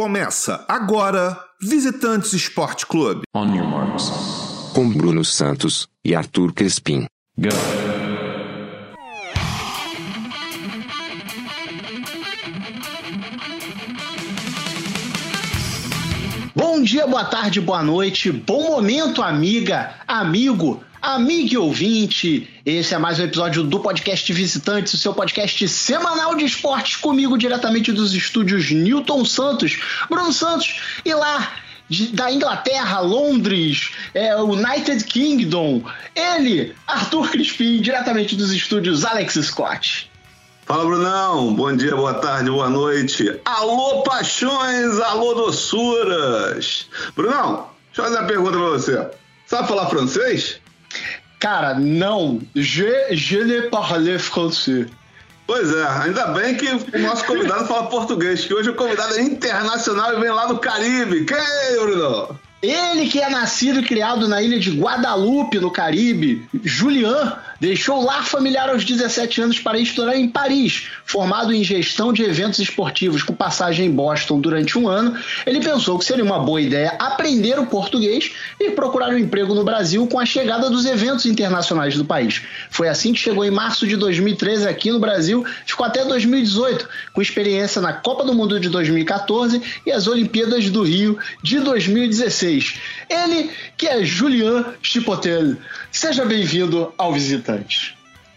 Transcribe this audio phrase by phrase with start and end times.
[0.00, 3.20] Começa agora Visitantes Esporte Clube.
[3.36, 4.10] On your marks.
[4.74, 7.04] Com Bruno Santos e Arthur Crespim.
[7.36, 7.50] Go.
[16.56, 22.48] Bom dia, boa tarde, boa noite, bom momento, amiga, amigo, amigo e ouvinte.
[22.64, 27.36] Esse é mais um episódio do podcast Visitantes, o seu podcast semanal de esportes comigo
[27.38, 29.78] diretamente dos estúdios Newton Santos,
[30.08, 31.52] Bruno Santos e lá
[31.88, 35.82] de- da Inglaterra, Londres, é, United Kingdom,
[36.14, 40.08] ele, Arthur Crispim, diretamente dos estúdios Alex Scott.
[40.66, 41.52] Fala, Brunão.
[41.52, 43.40] Bom dia, boa tarde, boa noite.
[43.44, 46.86] Alô, paixões, alô, doçuras.
[47.16, 49.08] Brunão, deixa eu fazer uma pergunta pra você.
[49.46, 50.60] Sabe falar francês?
[51.40, 54.86] Cara, não, je, je ne parle français.
[55.46, 59.22] Pois é, ainda bem que o nosso convidado fala português, que hoje o convidado é
[59.22, 61.24] internacional e vem lá do Caribe.
[61.24, 62.38] Quem, Brunão?
[62.62, 68.04] Ele que é nascido e criado na ilha de Guadalupe, no Caribe, Julian, deixou o
[68.04, 70.88] lar familiar aos 17 anos para estudar em Paris.
[71.04, 75.98] Formado em gestão de eventos esportivos com passagem em Boston durante um ano, ele pensou
[75.98, 80.18] que seria uma boa ideia aprender o português e procurar um emprego no Brasil com
[80.18, 82.42] a chegada dos eventos internacionais do país.
[82.70, 87.20] Foi assim que chegou em março de 2013 aqui no Brasil, ficou até 2018, com
[87.20, 92.78] experiência na Copa do Mundo de 2014 e as Olimpíadas do Rio de 2016.
[93.08, 95.56] Ele que é Julian Chipotel.
[95.90, 97.12] Seja bem-vindo ao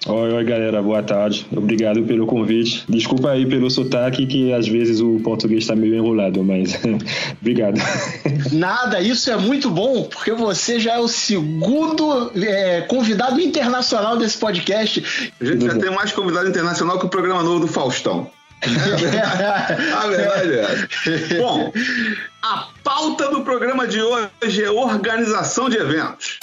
[0.05, 1.47] Oi, oi, galera, boa tarde.
[1.55, 2.83] Obrigado pelo convite.
[2.89, 6.77] Desculpa aí pelo sotaque, que às vezes o português está meio enrolado, mas
[7.39, 7.79] obrigado.
[8.51, 14.37] Nada, isso é muito bom, porque você já é o segundo é, convidado internacional desse
[14.37, 15.31] podcast.
[15.39, 18.29] A gente já tem mais convidado internacional que o programa novo do Faustão.
[18.61, 21.37] A verdade é.
[21.37, 21.71] Bom,
[22.41, 26.39] a pauta do programa de hoje é organização de eventos.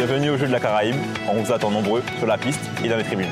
[0.00, 0.96] Bienvenue au Jeu de la Caraïbe.
[1.28, 3.28] On vous attend nombreux sur la piste dans les tribunes.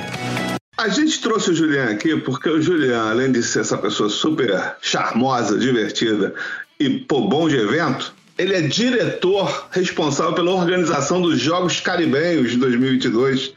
[0.77, 4.77] A gente trouxe o Julian aqui porque o Julian, além de ser essa pessoa super
[4.83, 6.35] charmosa, divertida
[6.79, 12.59] e pô, bom de evento, ele é diretor responsável pela organização dos Jogos Caribenhos de
[12.59, 13.55] 2022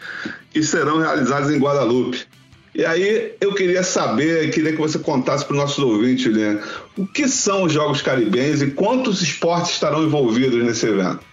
[0.53, 2.25] que serão realizados em Guadalupe.
[2.73, 6.61] E aí eu queria saber, queria que você contasse para os nossos ouvintes, Julian,
[6.97, 11.29] o que são os Jogos Caribenhos e quantos esportes estarão envolvidos nesse evento?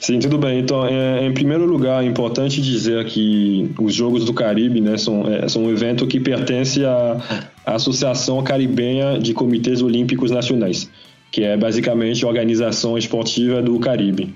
[0.00, 0.60] Sim, tudo bem.
[0.60, 5.26] Então, é, em primeiro lugar, é importante dizer que os Jogos do Caribe né, são,
[5.26, 10.90] é, são um evento que pertence à, à Associação Caribenha de Comitês Olímpicos Nacionais,
[11.30, 14.34] que é basicamente a organização esportiva do Caribe.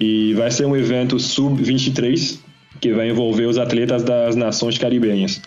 [0.00, 2.38] E vai ser um evento sub-23,
[2.80, 5.40] que vai envolver os atletas das nações caribenhas.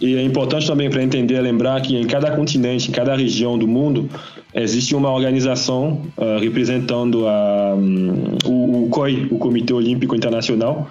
[0.00, 3.66] E é importante também para entender, lembrar que em cada continente, em cada região do
[3.66, 4.08] mundo,
[4.54, 10.90] existe uma organização uh, representando a, um, o, o COI, o Comitê Olímpico Internacional,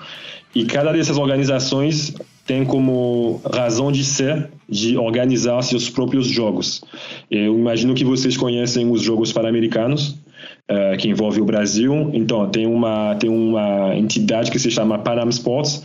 [0.53, 2.14] e cada dessas organizações
[2.46, 6.84] tem como razão de ser de organizar seus próprios jogos.
[7.30, 10.18] Eu imagino que vocês conhecem os Jogos Pan-Americanos,
[10.69, 12.09] uh, que envolve o Brasil.
[12.13, 15.84] Então, tem uma, tem uma entidade que se chama Panam Sports,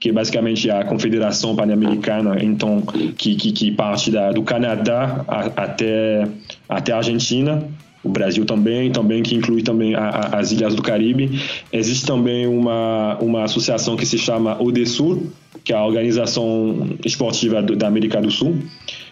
[0.00, 2.80] que é basicamente a Confederação Pan-Americana, então,
[3.16, 6.28] que, que, que parte da, do Canadá a, até,
[6.68, 7.64] até a Argentina,
[8.02, 11.40] o Brasil também, também que inclui também a, a, as ilhas do Caribe.
[11.72, 15.20] Existe também uma, uma associação que se chama ODESUR,
[15.64, 18.56] que é a Organização Esportiva do, da América do Sul.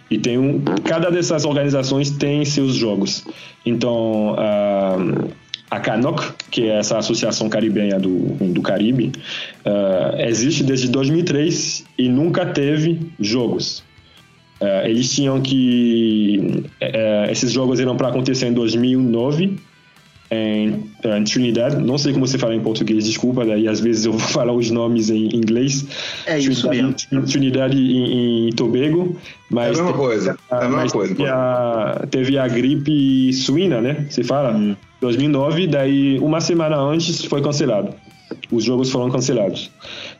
[0.09, 3.25] E tem um, cada dessas organizações tem seus jogos.
[3.65, 4.97] Então, a,
[5.69, 8.19] a CANOC, que é essa associação caribenha do,
[8.53, 9.11] do Caribe,
[9.65, 13.83] uh, existe desde 2003 e nunca teve jogos.
[14.61, 16.63] Uh, eles tinham que.
[16.81, 19.59] Uh, esses jogos eram para acontecer em 2009
[20.31, 21.73] em, em Trinidad.
[21.75, 24.69] Não sei como você fala em português, desculpa, daí às vezes eu vou falar os
[24.69, 25.85] nomes em inglês.
[26.25, 27.27] É isso Trinidad, mesmo.
[27.27, 29.15] Trinidad e, e Tobago.
[29.49, 33.31] Mas É a mesma coisa, é a mesma mas coisa, Teve a, teve a gripe
[33.33, 34.05] suína, né?
[34.09, 34.77] Você fala?
[34.99, 37.93] 2009, daí uma semana antes foi cancelado.
[38.51, 39.71] Os jogos foram cancelados.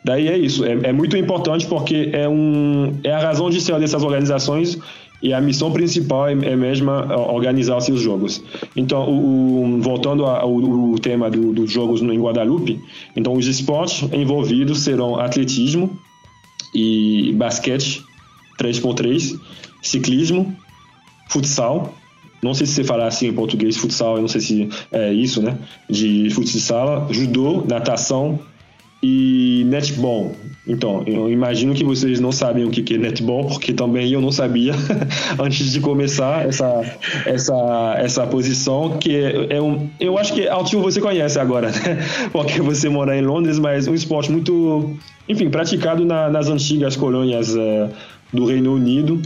[0.03, 0.63] Daí é isso.
[0.63, 4.77] É, é muito importante porque é, um, é a razão de ser dessas organizações
[5.22, 8.44] e a missão principal é, é mesmo organizar seus jogos.
[8.75, 12.80] Então, o, o, voltando ao, tema do, dos jogos em Guadalupe,
[13.16, 15.98] então os esportes envolvidos serão atletismo
[16.74, 18.04] e basquete
[18.60, 19.40] 3x3,
[19.81, 20.56] ciclismo,
[21.30, 21.94] futsal,
[22.42, 25.42] não sei se você falar assim em português, futsal, eu não sei se é isso,
[25.42, 25.58] né?
[25.90, 28.40] De futsal, judô, natação
[29.02, 30.36] e netball.
[30.68, 34.32] Então, eu imagino que vocês não sabem o que é netball, porque também eu não
[34.32, 34.74] sabia
[35.40, 40.82] antes de começar essa, essa, essa posição, que é, é um, eu acho que Altinho
[40.82, 42.06] você conhece agora, né?
[42.34, 44.98] Porque você mora em Londres, mas um esporte muito,
[45.30, 47.90] enfim, praticado na, nas antigas colônias uh,
[48.34, 49.22] do Reino Unido.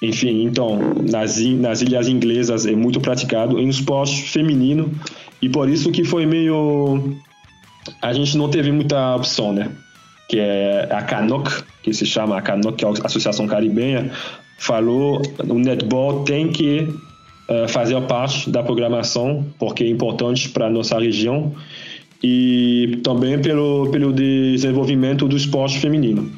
[0.00, 0.78] Enfim, então,
[1.10, 4.92] nas, nas ilhas inglesas é muito praticado, é um esporte feminino,
[5.40, 7.16] e por isso que foi meio...
[8.00, 9.70] A gente não teve muita opção, né?
[10.28, 14.10] que é a CANOC, que se chama a CANOC, que é a Associação Caribenha,
[14.58, 16.88] falou o netball tem que
[17.48, 21.54] uh, fazer parte da programação, porque é importante para nossa região
[22.22, 26.32] e também pelo, pelo desenvolvimento do esporte feminino.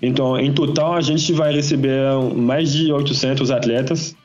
[0.00, 2.00] Então, em total, a gente vai receber
[2.34, 4.16] mais de 800 atletas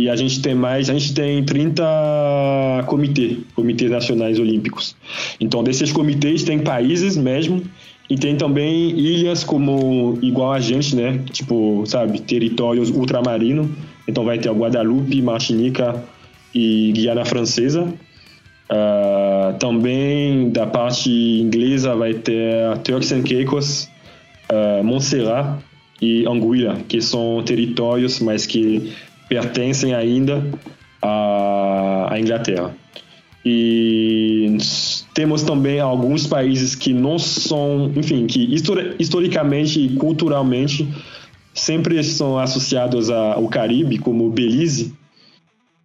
[0.00, 4.96] e a gente tem mais, a gente tem 30 comitês, comitês nacionais olímpicos.
[5.38, 7.62] Então, desses comitês tem países mesmo
[8.08, 11.20] e tem também ilhas como igual a gente, né?
[11.30, 13.70] Tipo, sabe, territórios ultramarino.
[14.08, 16.02] Então vai ter a Guadalupe, Martinica
[16.54, 17.82] e Guiana Francesa.
[18.72, 23.88] Uh, também da parte inglesa vai ter Turks and Caicos,
[24.50, 25.60] uh, Montserrat
[26.00, 28.92] e Anguilla, que são territórios, mas que
[29.30, 30.44] pertencem ainda
[31.00, 32.74] à, à Inglaterra.
[33.46, 34.58] E
[35.14, 38.54] temos também alguns países que não são, enfim, que
[38.98, 40.86] historicamente e culturalmente
[41.54, 44.92] sempre são associados ao Caribe, como Belize,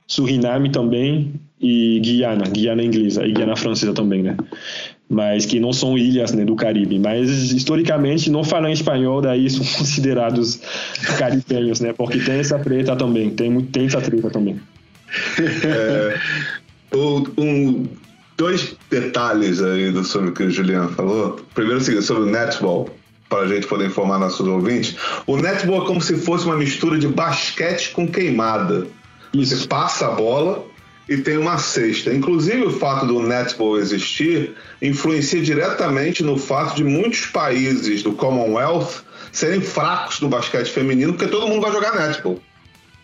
[0.07, 4.35] Suriname também e Guiana, Guiana inglesa e Guiana francesa também, né?
[5.07, 6.97] Mas que não são ilhas né, do Caribe.
[6.97, 10.59] Mas historicamente não falam espanhol, daí são considerados
[11.17, 11.93] caribenhos, né?
[11.93, 14.59] Porque tem essa treta também, tem, tem essa treta também.
[15.63, 16.19] É,
[17.37, 17.87] um,
[18.37, 21.39] dois detalhes aí sobre o que o Juliano falou.
[21.53, 22.89] Primeiro, assim, sobre o netball,
[23.29, 24.95] para a gente poder informar nossos ouvintes.
[25.25, 28.87] O netball é como se fosse uma mistura de basquete com queimada.
[29.33, 29.55] Isso.
[29.55, 30.65] Você passa a bola
[31.07, 32.13] e tem uma cesta.
[32.13, 39.03] Inclusive, o fato do netball existir influencia diretamente no fato de muitos países do Commonwealth
[39.31, 42.39] serem fracos no basquete feminino, porque todo mundo vai jogar netball.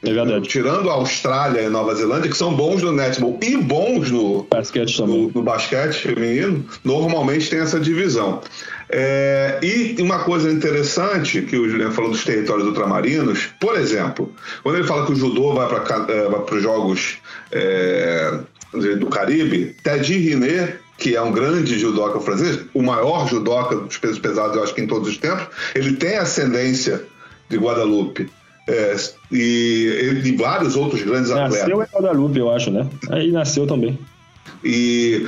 [0.03, 0.47] É verdade.
[0.47, 4.97] Tirando a Austrália e Nova Zelândia, que são bons no netball e bons no basquete,
[4.97, 5.27] também.
[5.27, 8.41] no, no basquete feminino, normalmente tem essa divisão.
[8.89, 14.33] É, e uma coisa interessante que o Juliano falou dos territórios ultramarinos, por exemplo,
[14.63, 17.17] quando ele fala que o judô vai para é, os jogos
[17.51, 18.39] é,
[18.99, 24.19] do Caribe, Teddy Riné, que é um grande judoca francês, o maior judoca dos pesos
[24.19, 27.03] pesados, eu acho que em todos os tempos, ele tem ascendência
[27.49, 28.29] de Guadalupe.
[28.67, 28.95] É,
[29.31, 31.67] e, e vários outros grandes nasceu atletas.
[31.67, 32.87] Nasceu em Guadalupe, eu acho, né?
[33.09, 33.97] Aí nasceu também.
[34.63, 35.27] E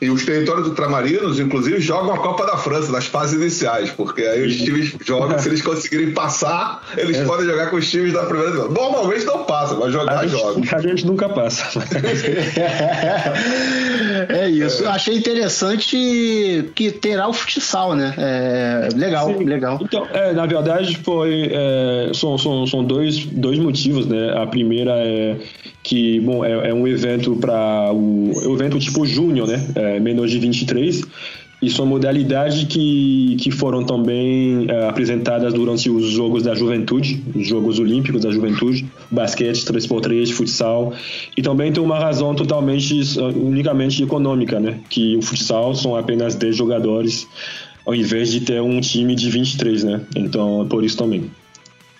[0.00, 4.46] e os territórios ultramarinos, inclusive, jogam a Copa da França nas fases iniciais, porque aí
[4.46, 7.24] os times jogam, se eles conseguirem passar, eles é.
[7.24, 8.70] podem jogar com os times da primeira divisão.
[8.72, 10.62] Normalmente não passa, mas jogar a joga.
[10.78, 11.66] A gente nunca passa.
[14.28, 14.84] é isso.
[14.84, 18.14] Eu achei interessante que terá o futsal, né?
[18.16, 19.44] É, legal, Sim.
[19.44, 19.78] legal.
[19.80, 24.32] Então, é, na verdade, foi, é, são, são, são dois, dois motivos, né?
[24.36, 25.36] A primeira é
[25.82, 29.64] que, bom, é, é um evento para o, é um evento tipo júnior, né?
[29.88, 31.02] É, é, menos de 23
[31.60, 37.48] e são modalidades que, que foram também é, apresentadas durante os Jogos da Juventude, os
[37.48, 40.92] Jogos Olímpicos da Juventude, basquete, 3x3, futsal.
[41.36, 43.00] E também tem uma razão totalmente,
[43.34, 44.78] unicamente econômica, né?
[44.88, 47.26] Que o futsal são apenas 10 jogadores,
[47.84, 50.00] ao invés de ter um time de 23, né?
[50.14, 51.28] Então, é por isso também.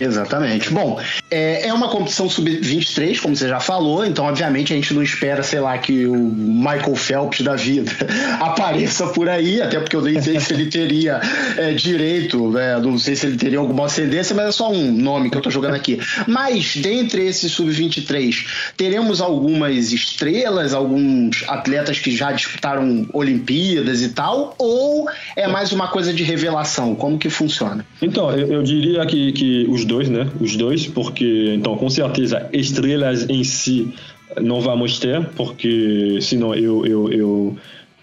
[0.00, 0.71] Exatamente.
[0.71, 5.02] Bom, é, é uma competição sub-23, como você já falou, então, obviamente, a gente não
[5.02, 7.90] espera, sei lá, que o Michael Phelps da vida
[8.38, 11.21] apareça por aí, até porque eu nem sei se ele teria
[11.57, 12.78] é, direito, né?
[12.78, 15.50] não sei se ele teria alguma ascendência, mas é só um nome que eu tô
[15.50, 15.99] jogando aqui.
[16.28, 24.55] Mas, dentre esses sub-23, teremos algumas estrelas, alguns atletas que já disputaram Olimpíadas e tal,
[24.59, 26.95] ou é mais uma coisa de revelação?
[26.95, 27.85] Como que funciona?
[28.00, 30.28] Então, eu, eu diria que, que os dois, né?
[30.40, 33.92] Os dois, porque então com certeza estrelas em si
[34.40, 37.57] não vamos ter, porque senão eu eu, eu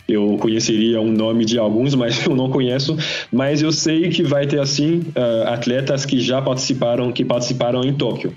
[0.07, 2.97] eu conheceria um nome de alguns, mas eu não conheço.
[3.31, 7.93] Mas eu sei que vai ter assim uh, atletas que já participaram, que participaram em
[7.93, 8.33] Tóquio.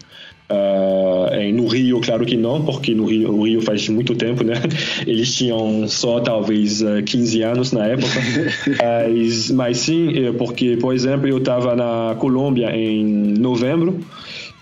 [0.51, 4.55] Uh, no Rio, claro que não, porque no Rio, o Rio faz muito tempo, né?
[5.07, 8.09] Eles tinham só talvez 15 ah, anos na época.
[8.81, 13.05] mas, mas sim, porque, por exemplo, eu estava na Colômbia em
[13.39, 14.01] novembro,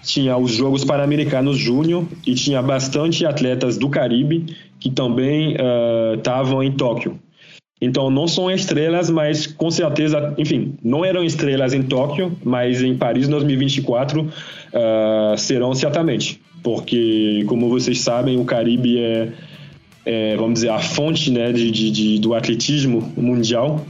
[0.02, 5.57] tinha os Jogos Pan-Americanos Júnior e tinha bastante atletas do Caribe que também
[6.16, 7.19] estavam uh, em Tóquio.
[7.80, 12.97] Então, não são estrelas, mas com certeza, enfim, não eram estrelas em Tóquio, mas em
[12.97, 16.40] Paris 2024 uh, serão certamente.
[16.62, 19.28] Porque, como vocês sabem, o Caribe é,
[20.06, 23.85] é vamos dizer, a fonte né, de, de, de do atletismo mundial.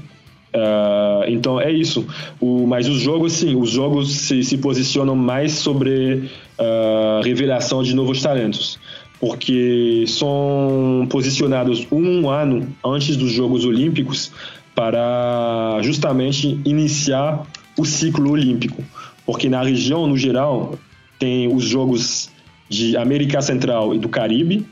[0.53, 2.05] Uh, então é isso.
[2.41, 6.29] O, mas os jogos, sim, os jogos se, se posicionam mais sobre
[6.59, 8.81] uh, revelação de novos talentos
[9.21, 14.33] porque são posicionados um ano antes dos Jogos Olímpicos
[14.75, 17.47] para justamente iniciar
[17.79, 18.83] o ciclo olímpico.
[19.25, 20.79] Porque na região, no geral,
[21.19, 22.31] tem os Jogos
[22.69, 24.67] de América Central e do Caribe,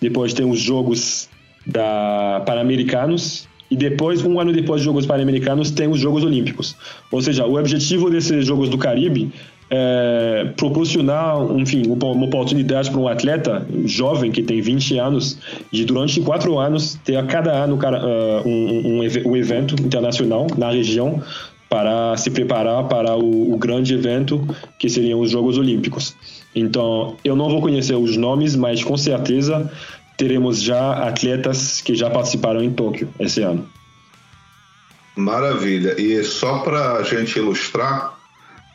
[0.00, 1.28] depois tem os Jogos
[1.66, 6.76] da Pan-Americanos e depois, um ano depois dos Jogos Pan-Americanos, tem os Jogos Olímpicos.
[7.10, 9.32] Ou seja, o objetivo desses Jogos do Caribe
[9.68, 15.38] é, proporcionar, enfim, uma oportunidade para um atleta jovem que tem 20 anos
[15.72, 20.70] de durante quatro anos ter a cada ano uh, um, um, um, evento internacional na
[20.70, 21.22] região
[21.68, 24.46] para se preparar para o, o, grande evento
[24.78, 26.14] que seriam os Jogos Olímpicos.
[26.54, 29.68] Então, eu não vou conhecer os nomes, mas com certeza
[30.16, 33.66] teremos já atletas que já participaram em Tóquio esse ano.
[35.16, 36.00] Maravilha.
[36.00, 38.15] E só para a gente ilustrar,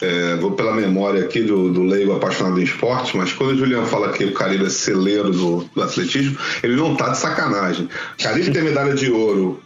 [0.01, 3.85] é, vou pela memória aqui do, do leigo apaixonado em esporte, mas quando o Juliano
[3.85, 7.87] fala que o Caribe é celeiro do, do atletismo, ele não tá de sacanagem.
[8.17, 9.61] Caribe tem medalha de ouro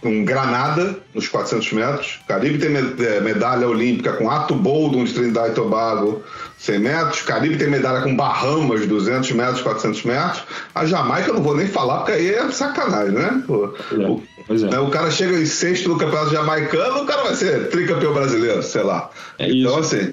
[0.00, 2.20] com Granada, nos 400 metros.
[2.28, 6.22] Caribe tem é, medalha olímpica com Ato Boldon de Trindade e Tobago,
[6.58, 7.22] 100 metros.
[7.22, 10.44] Caribe tem medalha com Bahamas, 200 metros, 400 metros.
[10.74, 13.42] A Jamaica eu não vou nem falar, porque aí é sacanagem, né?
[13.46, 14.78] Pô, é, o, é.
[14.78, 18.82] o, cara chega em sexto no campeonato jamaicano, o cara vai ser tricampeão brasileiro, sei
[18.82, 19.10] lá.
[19.38, 20.12] É então, assim,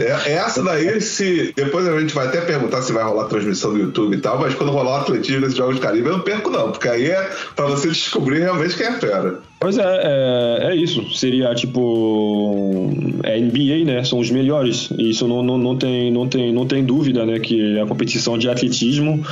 [0.00, 1.52] é, essa daí, se.
[1.54, 4.54] Depois a gente vai até perguntar se vai rolar transmissão do YouTube e tal, mas
[4.54, 7.30] quando rolar o atletismo nesses Jogos do Caribe, eu não perco, não, porque aí é
[7.54, 9.40] pra você descobrir realmente quem é fera.
[9.60, 11.08] Pois é, é, é, isso.
[11.14, 12.90] Seria tipo
[13.22, 14.02] é NBA, né?
[14.04, 14.88] São os melhores.
[14.98, 17.38] Isso não, não, não, tem, não, tem, não tem dúvida, né?
[17.38, 19.22] Que a competição de atletismo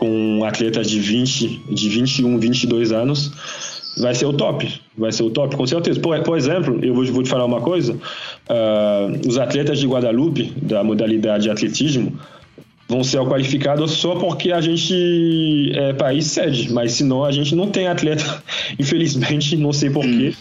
[0.00, 3.30] com atletas de 20, de 21, 22 anos
[3.98, 4.66] vai ser o top.
[4.96, 6.00] Vai ser o top, com certeza.
[6.00, 10.54] Por, por exemplo, eu vou, vou te falar uma coisa: uh, os atletas de Guadalupe,
[10.56, 12.18] da modalidade de atletismo,
[12.88, 17.68] vão ser qualificados só porque a gente é país sede, mas senão a gente não
[17.68, 18.42] tem atleta,
[18.80, 20.32] infelizmente, não sei porquê, hum.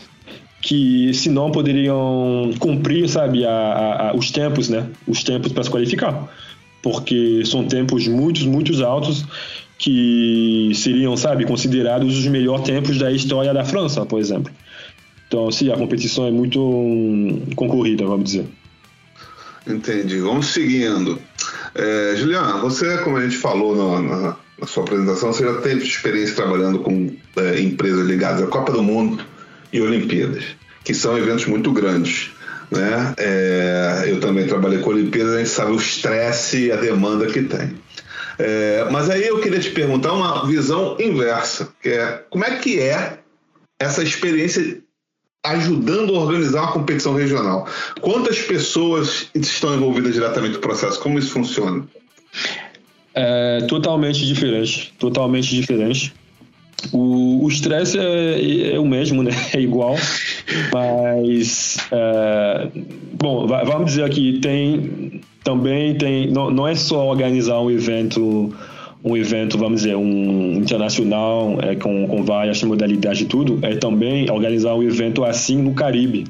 [0.61, 4.87] que senão poderiam cumprir, sabe, a, a, a, os tempos, né?
[5.05, 6.29] Os tempos para se qualificar.
[6.81, 9.25] Porque são tempos muito, muito altos
[9.77, 14.51] que seriam, sabe, considerados os melhores tempos da história da França, por exemplo.
[15.27, 16.59] Então, sim, a competição é muito
[17.55, 18.45] concorrida, vamos dizer.
[19.67, 20.19] Entendi.
[20.19, 21.19] Vamos seguindo.
[21.75, 25.83] É, Juliana, você, como a gente falou na, na, na, sua apresentação, você já teve
[25.83, 29.23] experiência trabalhando com é, empresas ligadas à Copa do Mundo
[29.71, 30.43] e Olimpíadas,
[30.83, 32.31] que são eventos muito grandes.
[32.71, 33.15] Né?
[33.17, 37.41] É, eu também trabalhei com Olimpíadas, a gente sabe o estresse e a demanda que
[37.43, 37.75] tem.
[38.37, 42.79] É, mas aí eu queria te perguntar uma visão inversa, que é como é que
[42.79, 43.19] é
[43.79, 44.81] essa experiência
[45.43, 47.67] ajudando a organizar uma competição regional.
[48.01, 50.99] Quantas pessoas estão envolvidas diretamente no processo?
[50.99, 51.87] Como isso funciona?
[53.13, 56.13] É totalmente diferente, totalmente diferente.
[56.93, 59.31] O estresse é, é, o mesmo, né?
[59.53, 59.95] É igual,
[60.73, 62.67] mas é,
[63.13, 68.53] bom, vamos dizer que tem também tem não, não é só organizar um evento
[69.03, 74.29] um evento, vamos dizer, um internacional, é, com, com várias modalidades e tudo, é também
[74.29, 76.25] organizar um evento assim no Caribe,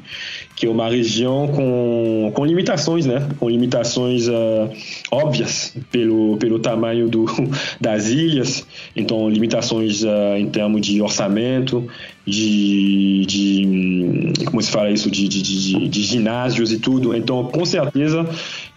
[0.56, 3.28] que é uma região com, com limitações, né?
[3.40, 4.70] Com limitações uh,
[5.12, 7.26] óbvias pelo, pelo tamanho do,
[7.82, 11.88] das ilhas, então limitações uh, em termos de orçamento,
[12.26, 17.16] de, de como se fala isso, de, de, de, de ginásios e tudo.
[17.16, 18.28] Então, com certeza,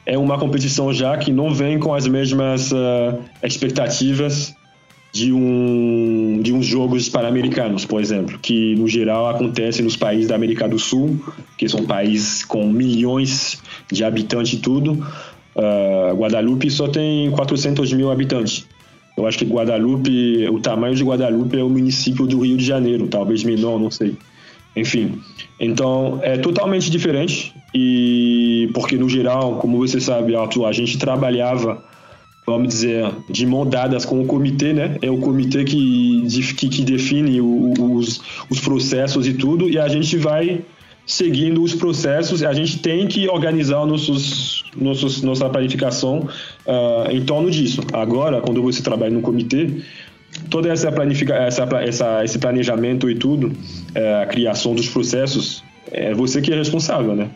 [0.04, 4.54] é uma competição já que não vem com as mesmas uh, expectativas
[5.12, 10.34] de um de uns jogos pan-americanos, por exemplo, que no geral acontece nos países da
[10.34, 11.20] América do Sul,
[11.56, 15.06] que são países com milhões de habitantes e tudo.
[15.54, 18.66] Uh, Guadalupe só tem 400 mil habitantes.
[19.16, 23.06] Eu acho que Guadalupe, o tamanho de Guadalupe é o município do Rio de Janeiro,
[23.08, 24.16] talvez menor, não sei.
[24.74, 25.20] Enfim,
[25.60, 31.82] então é totalmente diferente e porque no geral, como você sabe, Arthur, a gente trabalhava,
[32.46, 34.96] vamos dizer, de mão dadas com o comitê, né?
[35.02, 36.26] É o comitê que,
[36.56, 40.62] que, que define os, os processos e tudo e a gente vai
[41.04, 46.28] seguindo os processos, a gente tem que organizar nossos, nossos, nossa planificação
[46.66, 47.82] uh, em torno disso.
[47.92, 49.82] Agora, quando você trabalha no comitê,
[50.50, 53.52] toda essa planifica, essa, essa, esse planejamento e tudo,
[53.94, 57.28] é, a criação dos processos, é você que é responsável, né?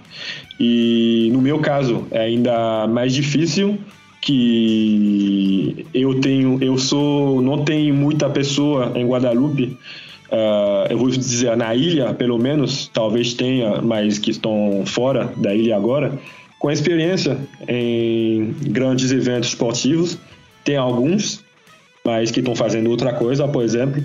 [0.58, 3.78] E no meu caso é ainda mais difícil
[4.20, 9.76] que eu tenho, eu sou, não tem muita pessoa em Guadalupe.
[10.26, 15.54] Uh, eu vou dizer na ilha, pelo menos, talvez tenha, mas que estão fora da
[15.54, 16.18] ilha agora,
[16.58, 20.18] com experiência em grandes eventos esportivos.
[20.64, 21.44] Tem alguns,
[22.06, 24.00] mas que estão fazendo outra coisa, por exemplo.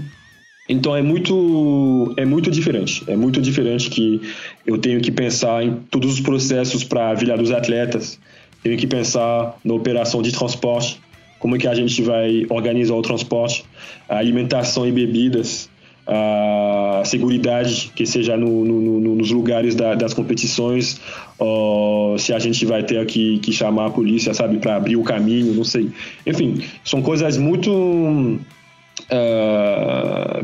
[0.68, 3.04] Então é muito é muito diferente.
[3.08, 4.20] É muito diferente que
[4.66, 8.20] eu tenho que pensar em todos os processos para a Vila dos Atletas.
[8.64, 11.00] Tenho que pensar na operação de transporte,
[11.40, 13.66] como é que a gente vai organizar o transporte,
[14.10, 15.70] a alimentação e bebidas,
[16.14, 21.00] a segurança que seja no, no, no, nos lugares da, das competições,
[21.40, 25.04] ou se a gente vai ter que, que chamar a polícia, sabe, para abrir o
[25.04, 25.90] caminho, não sei.
[26.28, 28.40] Enfim, são coisas muito uh,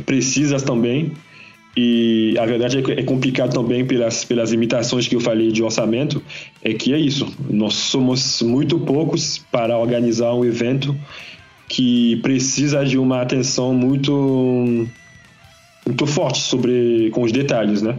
[0.05, 1.12] precisas também.
[1.75, 6.24] E a verdade é é complicado também pelas, pelas limitações que eu falei de orçamento,
[6.63, 7.27] é que é isso.
[7.50, 10.97] Nós somos muito poucos para organizar um evento
[11.67, 14.88] que precisa de uma atenção muito
[15.88, 17.98] muito forte sobre com os detalhes, né?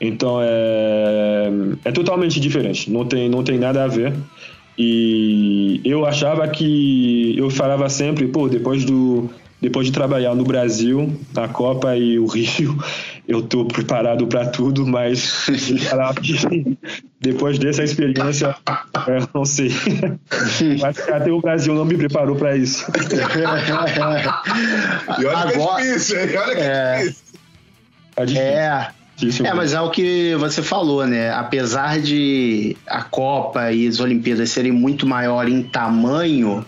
[0.00, 1.50] Então é,
[1.84, 4.12] é totalmente diferente, não tem não tem nada a ver.
[4.76, 11.10] E eu achava que eu falava sempre, pô, depois do depois de trabalhar no Brasil,
[11.32, 12.76] na Copa e o Rio,
[13.26, 15.46] eu estou preparado para tudo, mas
[17.20, 18.54] depois dessa experiência,
[19.06, 19.70] eu não sei.
[20.80, 22.84] Mas até o Brasil não me preparou para isso.
[25.18, 26.36] e olha Agora, que é difícil, hein?
[26.36, 27.12] Olha que é,
[28.16, 28.42] é difícil.
[28.42, 29.46] É É.
[29.46, 31.32] É, mas é o que você falou, né?
[31.32, 36.66] Apesar de a Copa e as Olimpíadas serem muito maior em tamanho,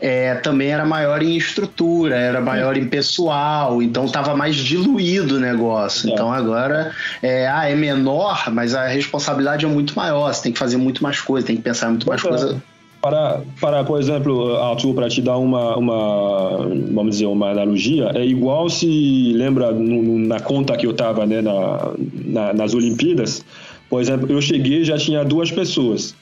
[0.00, 5.40] é, também era maior em estrutura, era maior em pessoal, então estava mais diluído o
[5.40, 6.08] negócio.
[6.08, 6.12] É.
[6.12, 10.32] Então agora é, ah, é menor, mas a responsabilidade é muito maior.
[10.32, 12.62] Você tem que fazer muito mais coisa, tem que pensar muito mais coisa
[13.02, 16.58] para, para, por exemplo, Arthur, para te dar uma, uma,
[16.92, 21.42] vamos dizer, uma analogia, é igual se lembra no, na conta que eu estava né,
[21.42, 21.92] na,
[22.24, 23.44] na, nas Olimpíadas,
[23.90, 26.14] por exemplo, eu cheguei já tinha duas pessoas.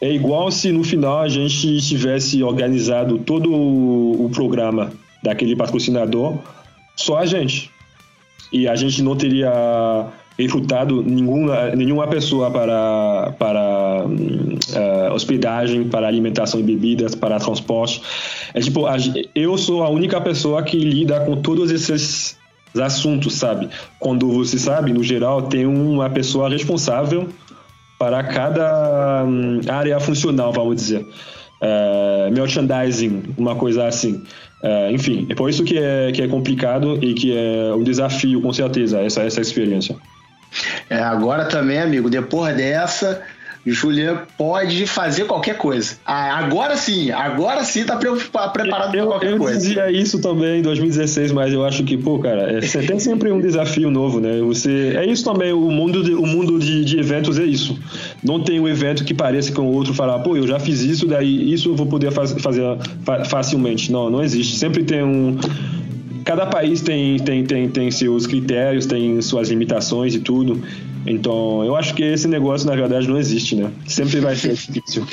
[0.00, 4.92] É igual se no final a gente tivesse organizado todo o, o programa
[5.22, 6.38] daquele patrocinador,
[6.96, 7.70] só a gente.
[8.52, 10.08] E a gente não teria
[10.42, 18.02] refutado nenhuma, nenhuma pessoa para, para uh, hospedagem, para alimentação e bebidas, para transporte.
[18.54, 18.84] É tipo,
[19.34, 22.38] eu sou a única pessoa que lida com todos esses
[22.80, 23.68] assuntos, sabe?
[23.98, 27.28] Quando você sabe, no geral, tem uma pessoa responsável
[27.98, 31.06] para cada um, área funcional, vamos dizer.
[31.60, 34.22] Uh, merchandising, uma coisa assim.
[34.62, 38.40] Uh, enfim, é por isso que é, que é complicado e que é um desafio,
[38.40, 39.96] com certeza, essa, essa experiência.
[40.90, 43.22] É, agora também, amigo, depois dessa,
[43.64, 45.96] Julian pode fazer qualquer coisa.
[46.04, 49.54] Ah, agora sim, agora sim tá preparado para qualquer eu coisa.
[49.54, 52.98] Eu dizia isso também em 2016, mas eu acho que, pô, cara, é, você tem
[52.98, 54.40] sempre um desafio novo, né?
[54.40, 57.78] Você, é isso também, o mundo, de, o mundo de, de eventos é isso.
[58.20, 61.06] Não tem um evento que pareça com o outro falar, pô, eu já fiz isso,
[61.06, 62.62] daí isso eu vou poder faz, fazer
[63.28, 63.92] facilmente.
[63.92, 64.56] Não, não existe.
[64.56, 65.38] Sempre tem um
[66.24, 70.62] cada país tem, tem, tem, tem seus critérios, tem suas limitações e tudo.
[71.06, 73.70] Então, eu acho que esse negócio, na verdade, não existe, né?
[73.86, 75.06] Sempre vai ser difícil.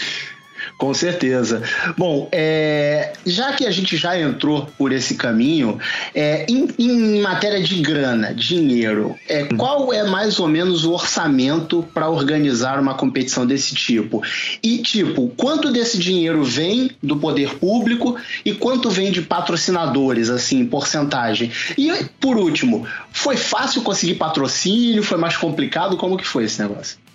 [0.78, 1.63] Com certeza.
[1.98, 5.80] Bom, é, já que a gente já entrou por esse caminho,
[6.13, 11.84] é, em, em, matéria de grana, dinheiro, é, qual é mais ou menos o orçamento
[11.96, 14.22] para organizar uma competição desse tipo?
[14.62, 20.63] E, tipo, quanto desse dinheiro vem do poder público e quanto vem de patrocinadores, assim,
[20.63, 21.52] porcentagem?
[21.76, 25.02] E, por último, foi fácil conseguir patrocínio?
[25.02, 25.98] Foi mais complicado?
[25.98, 27.07] Como que foi esse negócio?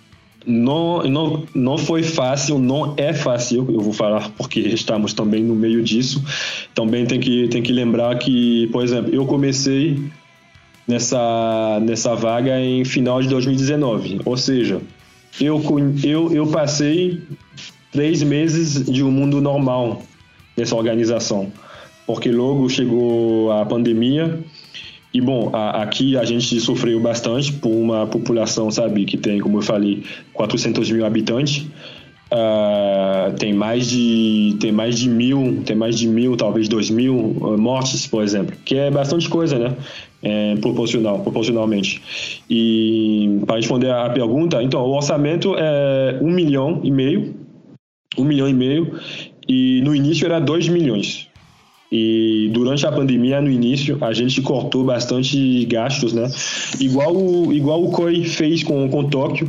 [0.45, 5.55] Não, não, não foi fácil, não é fácil, eu vou falar porque estamos também no
[5.55, 6.23] meio disso.
[6.73, 9.99] Também tem que, tem que lembrar que, por exemplo, eu comecei
[10.87, 14.81] nessa, nessa vaga em final de 2019, ou seja,
[15.39, 15.61] eu,
[16.03, 17.21] eu, eu passei
[17.91, 20.01] três meses de um mundo normal
[20.57, 21.51] nessa organização,
[22.05, 24.39] porque logo chegou a pandemia
[25.13, 29.59] e bom, a, aqui a gente sofreu bastante por uma população, sabe, que tem, como
[29.59, 31.67] eu falei, 400 mil habitantes.
[32.31, 37.15] Uh, tem mais de tem mais de mil tem mais de mil talvez dois mil
[37.15, 39.75] uh, mortes por exemplo que é bastante coisa né?
[40.23, 42.01] É, proporcional proporcionalmente.
[42.49, 47.35] E para responder a pergunta então o orçamento é um milhão e meio
[48.17, 48.99] um milhão e meio
[49.47, 51.22] e no início era dois milhões
[51.95, 56.27] E durante a pandemia, no início, a gente cortou bastante gastos, né?
[56.79, 59.47] Igual o, igual o COI fez com, com Tóquio.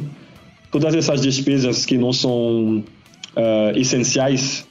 [0.71, 2.85] Todas essas despesas que não são
[3.35, 4.69] uh, essenciais,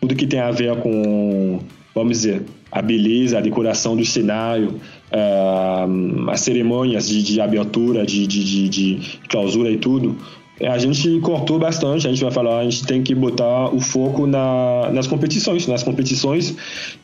[0.00, 1.60] tudo que tem a ver com,
[1.94, 4.80] vamos dizer, a beleza, a decoração do cenário,
[5.12, 10.16] uh, as cerimônias de, de abertura, de, de, de, de clausura e tudo,
[10.60, 14.26] a gente cortou bastante, a gente vai falar, a gente tem que botar o foco
[14.26, 16.54] na, nas competições, nas competições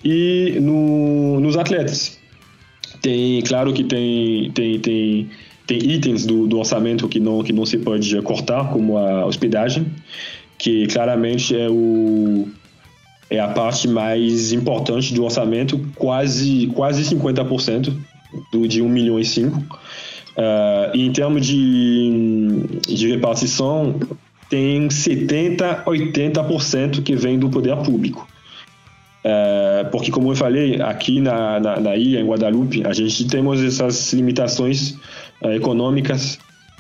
[0.05, 2.19] e no, nos atletas.
[3.01, 5.31] Tem, claro que tem, tem, tem,
[5.67, 9.87] tem itens do, do orçamento que não, que não se pode cortar, como a hospedagem,
[10.59, 12.49] que claramente é, o,
[13.31, 17.93] é a parte mais importante do orçamento, quase, quase 50%
[18.53, 19.79] do, de 1 milhão e 5
[20.39, 23.99] Uh, em termos de, de repartição,
[24.49, 28.27] tem 70%, 80% que vem do poder público.
[29.25, 33.61] Uh, porque, como eu falei, aqui na, na, na, ilha, em Guadalupe, a gente temos
[33.63, 34.93] essas limitações
[35.43, 36.39] uh, econômicas.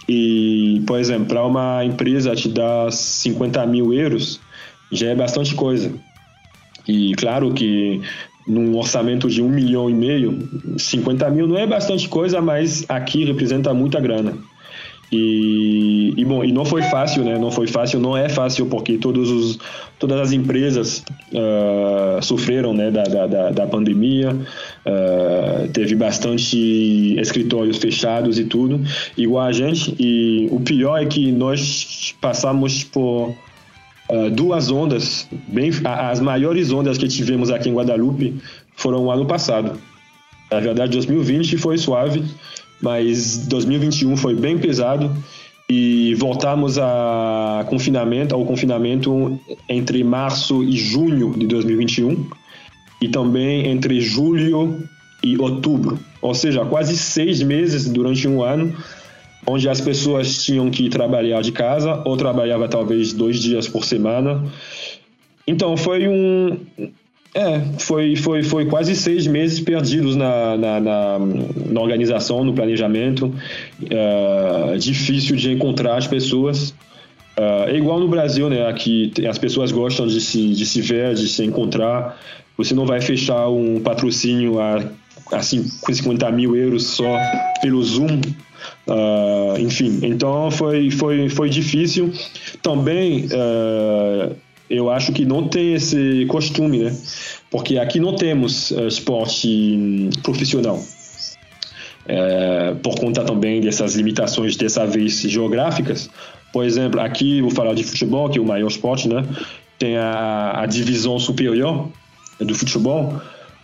[0.09, 4.41] E, por exemplo, para uma empresa te dar 50 mil euros,
[4.93, 5.93] já é bastante coisa.
[6.87, 8.01] E claro que
[8.49, 13.25] num orçamento de um milhão e meio, 50 mil não é bastante coisa, mas aqui
[13.25, 14.35] representa muita grana.
[15.11, 17.39] E, e, bom, e não foi fácil, né?
[17.39, 19.59] Não foi fácil, não é fácil porque todos os,
[19.99, 24.37] todas as empresas uh, sofreram, né, da, da, da pandemia.
[24.85, 28.81] Uh, teve bastante escritórios fechados e tudo,
[29.17, 29.95] igual a gente.
[29.99, 33.35] E o pior é que nós passamos por
[34.09, 38.41] uh, duas ondas, bem, as maiores ondas que tivemos aqui em Guadalupe
[38.77, 39.79] foram o ano passado.
[40.51, 42.25] Na verdade, 2020 foi suave,
[42.81, 45.15] mas 2021 foi bem pesado
[45.69, 52.27] e voltamos a confinamento, ao confinamento entre março e junho de 2021
[53.03, 54.83] e também entre julho
[55.23, 58.75] e outubro, ou seja, quase seis meses durante um ano
[59.49, 64.45] onde as pessoas tinham que trabalhar de casa ou trabalhava talvez dois dias por semana.
[65.47, 66.59] Então foi um
[67.35, 73.33] é, foi, foi, foi quase seis meses perdidos na, na, na, na organização, no planejamento.
[73.83, 76.71] Uh, difícil de encontrar as pessoas.
[77.39, 78.67] Uh, é igual no Brasil, né?
[78.67, 82.19] Aqui as pessoas gostam de se, de se ver, de se encontrar.
[82.57, 84.83] Você não vai fechar um patrocínio a,
[85.31, 87.17] a 50 mil euros só
[87.63, 88.21] pelo Zoom
[88.89, 92.11] Uh, enfim, então foi, foi, foi difícil.
[92.63, 94.35] Também uh,
[94.71, 96.97] eu acho que não tem esse costume, né?
[97.51, 100.83] Porque aqui não temos uh, esporte profissional.
[102.83, 106.09] por conta também dessas limitações, dessa vez geográficas.
[106.51, 109.23] Por exemplo, aqui vou falar de futebol, que é o maior esporte, né?
[109.79, 111.91] Tem a, a divisão superior
[112.41, 113.21] do futebol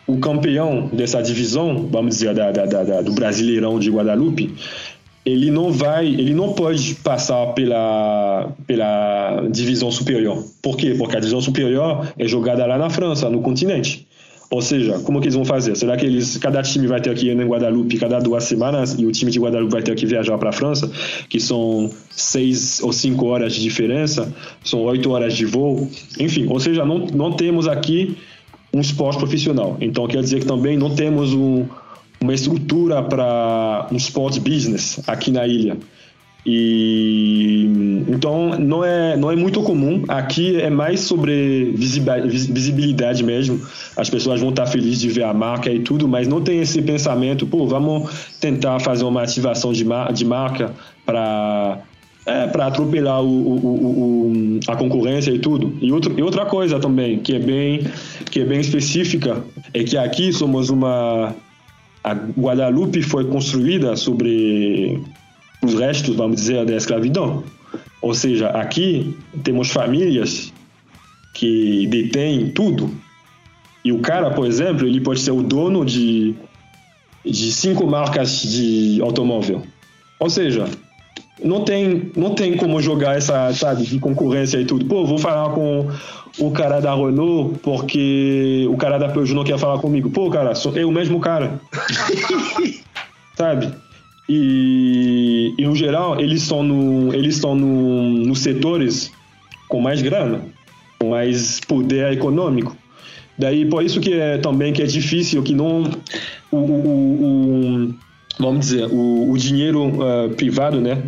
[0.07, 4.55] o campeão dessa divisão, vamos dizer, da, da, da, do Brasileirão de Guadalupe,
[5.25, 10.45] ele não vai, ele não pode passar pela, pela divisão superior.
[10.61, 10.95] Por quê?
[10.97, 14.07] Porque a divisão superior é jogada lá na França, no continente.
[14.51, 15.75] Ou seja, como que eles vão fazer?
[15.77, 19.07] Será que eles, cada time vai ter que ir em Guadalupe cada duas semanas e
[19.07, 20.91] o time de Guadalupe vai ter que viajar para a França,
[21.29, 24.33] que são seis ou cinco horas de diferença,
[24.63, 25.89] são oito horas de voo,
[26.21, 26.47] enfim.
[26.49, 28.17] Ou seja, não, não temos aqui
[28.73, 29.77] um esporte profissional.
[29.81, 31.65] Então quer dizer que também não temos um,
[32.25, 35.77] uma estrutura para um sport business aqui na ilha.
[36.47, 37.71] E
[38.07, 40.03] então não é não é muito comum.
[40.09, 43.61] Aqui é mais sobre visibilidade mesmo.
[43.97, 46.83] As pessoas vão estar felizes de ver a marca e tudo, mas não tem esse
[46.83, 48.11] pensamento, pô, vamos
[48.41, 50.75] tentar fazer uma ativação de, de marca
[51.07, 51.79] para
[52.27, 55.75] é, para atropelar o, o, o, a concorrência e tudo.
[55.81, 57.87] E, outro, e outra coisa também que é bem
[58.31, 61.35] que é bem específica é que aqui somos uma
[62.05, 65.03] a Guadalupe foi construída sobre
[65.63, 67.43] os restos, vamos dizer, da escravidão.
[68.03, 70.53] Ou seja, aqui temos famílias
[71.33, 72.91] que detêm tudo.
[73.83, 76.35] E o cara, por exemplo, ele pode ser o dono de,
[77.25, 79.63] de cinco marcas de automóvel.
[80.21, 80.69] Ou seja,
[81.43, 84.85] não tem, não tem como jogar essa, sabe, de concorrência e tudo.
[84.85, 85.89] Pô, vou falar com
[86.39, 90.11] o cara da Renault porque o cara da Peugeot não quer falar comigo.
[90.11, 91.61] Pô, cara, sou eu mesmo cara.
[93.35, 93.73] sabe?
[94.29, 99.13] E, e, no geral, eles estão no, eles estão no, nos setores
[99.69, 100.41] com mais grana,
[100.99, 102.77] com mais poder econômico.
[103.37, 105.91] Daí, por isso que é também que é difícil, que não
[106.51, 107.95] o, o, o
[108.39, 111.03] vamos dizer, o, o dinheiro uh, privado, né,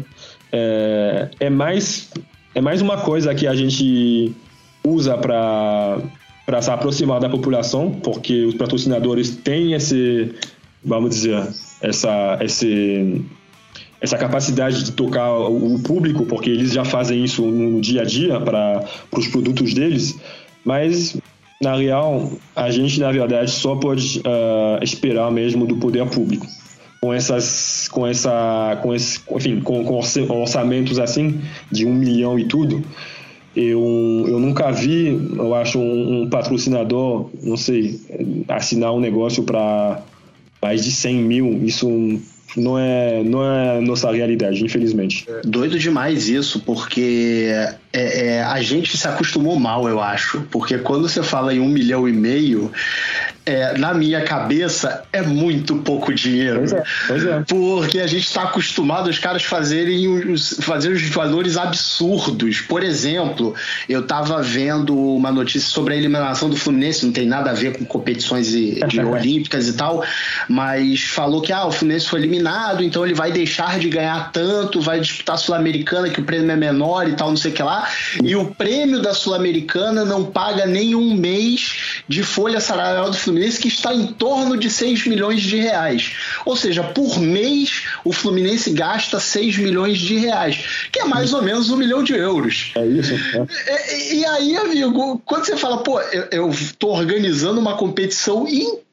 [0.52, 2.10] é, é, mais
[2.54, 4.32] é mais uma coisa que a gente
[4.84, 5.98] usa para
[6.46, 10.32] para se aproximar da população, porque os patrocinadores têm esse,
[10.84, 11.44] vamos dizer,
[11.80, 13.20] essa, esse,
[14.00, 18.40] essa capacidade de tocar o público, porque eles já fazem isso no dia a dia
[18.40, 20.16] para os produtos deles,
[20.64, 21.16] mas
[21.60, 26.46] na real a gente na verdade só pode uh, esperar mesmo do poder público
[27.00, 30.00] com essas com essa com esse enfim com, com
[30.40, 32.84] orçamentos assim de um milhão e tudo
[33.56, 37.98] eu, eu nunca vi, eu acho, um, um patrocinador, não sei,
[38.48, 40.02] assinar um negócio para
[40.60, 41.64] mais de 100 mil.
[41.64, 41.88] Isso
[42.54, 45.26] não é, não é nossa realidade, infelizmente.
[45.42, 47.48] Doido demais isso, porque
[47.94, 50.42] é, é, a gente se acostumou mal, eu acho.
[50.50, 52.70] Porque quando você fala em um milhão e meio,
[53.46, 56.58] é, na minha cabeça, é muito pouco dinheiro.
[56.58, 57.44] Pois é, pois é.
[57.46, 62.60] Porque a gente está acostumado os caras fazerem os, fazer os valores absurdos.
[62.60, 63.54] Por exemplo,
[63.88, 67.78] eu estava vendo uma notícia sobre a eliminação do Fluminense, não tem nada a ver
[67.78, 70.02] com competições de, de olímpicas e tal,
[70.48, 74.80] mas falou que ah, o Fluminense foi eliminado, então ele vai deixar de ganhar tanto,
[74.80, 77.62] vai disputar a Sul-Americana, que o prêmio é menor e tal, não sei o que
[77.62, 77.88] lá.
[78.24, 83.35] E o prêmio da Sul-Americana não paga nem um mês de folha salarial do Fluminense
[83.36, 86.16] Fluminense que está em torno de 6 milhões de reais.
[86.46, 91.42] Ou seja, por mês o Fluminense gasta 6 milhões de reais, que é mais ou
[91.42, 92.72] menos um milhão de euros.
[92.74, 93.12] É isso.
[93.12, 93.94] É.
[93.94, 98.85] E, e, aí, amigo, quando você fala, pô, eu estou organizando uma competição inteira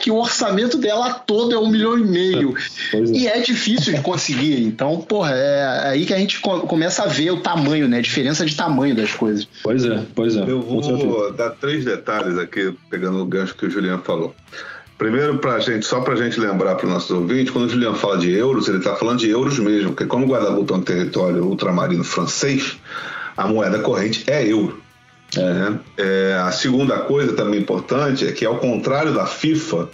[0.00, 2.54] que o orçamento dela todo é um milhão e meio.
[2.92, 2.98] É.
[2.98, 4.62] E é difícil de conseguir.
[4.62, 7.98] Então, porra, é aí que a gente começa a ver o tamanho, né?
[7.98, 9.46] A diferença de tamanho das coisas.
[9.62, 10.42] Pois é, pois é.
[10.46, 14.34] Eu vou dar três detalhes aqui, pegando o gancho que o Juliano falou.
[14.98, 17.96] Primeiro, pra gente, só para a gente lembrar para os nossos ouvintes, quando o Juliano
[17.96, 20.80] fala de euros, ele está falando de euros mesmo, porque como o Guadalupe é um
[20.80, 22.78] território ultramarino francês,
[23.36, 24.80] a moeda corrente é euro.
[25.98, 26.34] É.
[26.34, 29.88] A segunda coisa também importante é que, ao contrário da FIFA,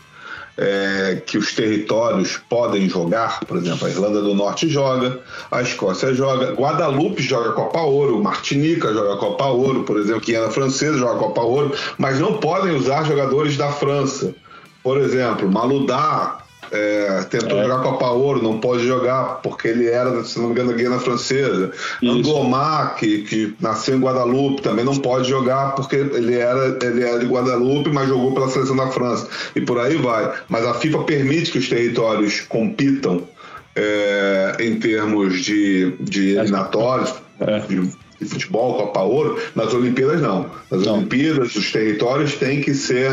[0.57, 6.15] é, que os territórios podem jogar, por exemplo, a Irlanda do Norte joga, a Escócia
[6.15, 11.41] joga, Guadalupe joga Copa Ouro, Martinica joga Copa Ouro, por exemplo, Guiana Francesa joga Copa
[11.41, 14.35] Ouro, mas não podem usar jogadores da França.
[14.83, 16.42] Por exemplo, Maludá
[16.73, 17.63] é, tentou é.
[17.63, 21.71] jogar Copa Ouro, não pode jogar porque ele era, se não me engano, Guiana Francesa.
[22.01, 22.13] Isso.
[22.13, 27.19] Angomar, que, que nasceu em Guadalupe, também não pode jogar porque ele era, ele era
[27.19, 29.29] de Guadalupe, mas jogou pela seleção da França.
[29.55, 30.33] E por aí vai.
[30.49, 33.23] Mas a FIFA permite que os territórios compitam
[33.77, 37.15] é, em termos de, de eliminatórios.
[37.39, 37.59] É.
[37.61, 40.49] De, de futebol, Copa Ouro, nas Olimpíadas não.
[40.71, 40.95] Nas não.
[40.95, 43.11] Olimpíadas, os territórios têm que ser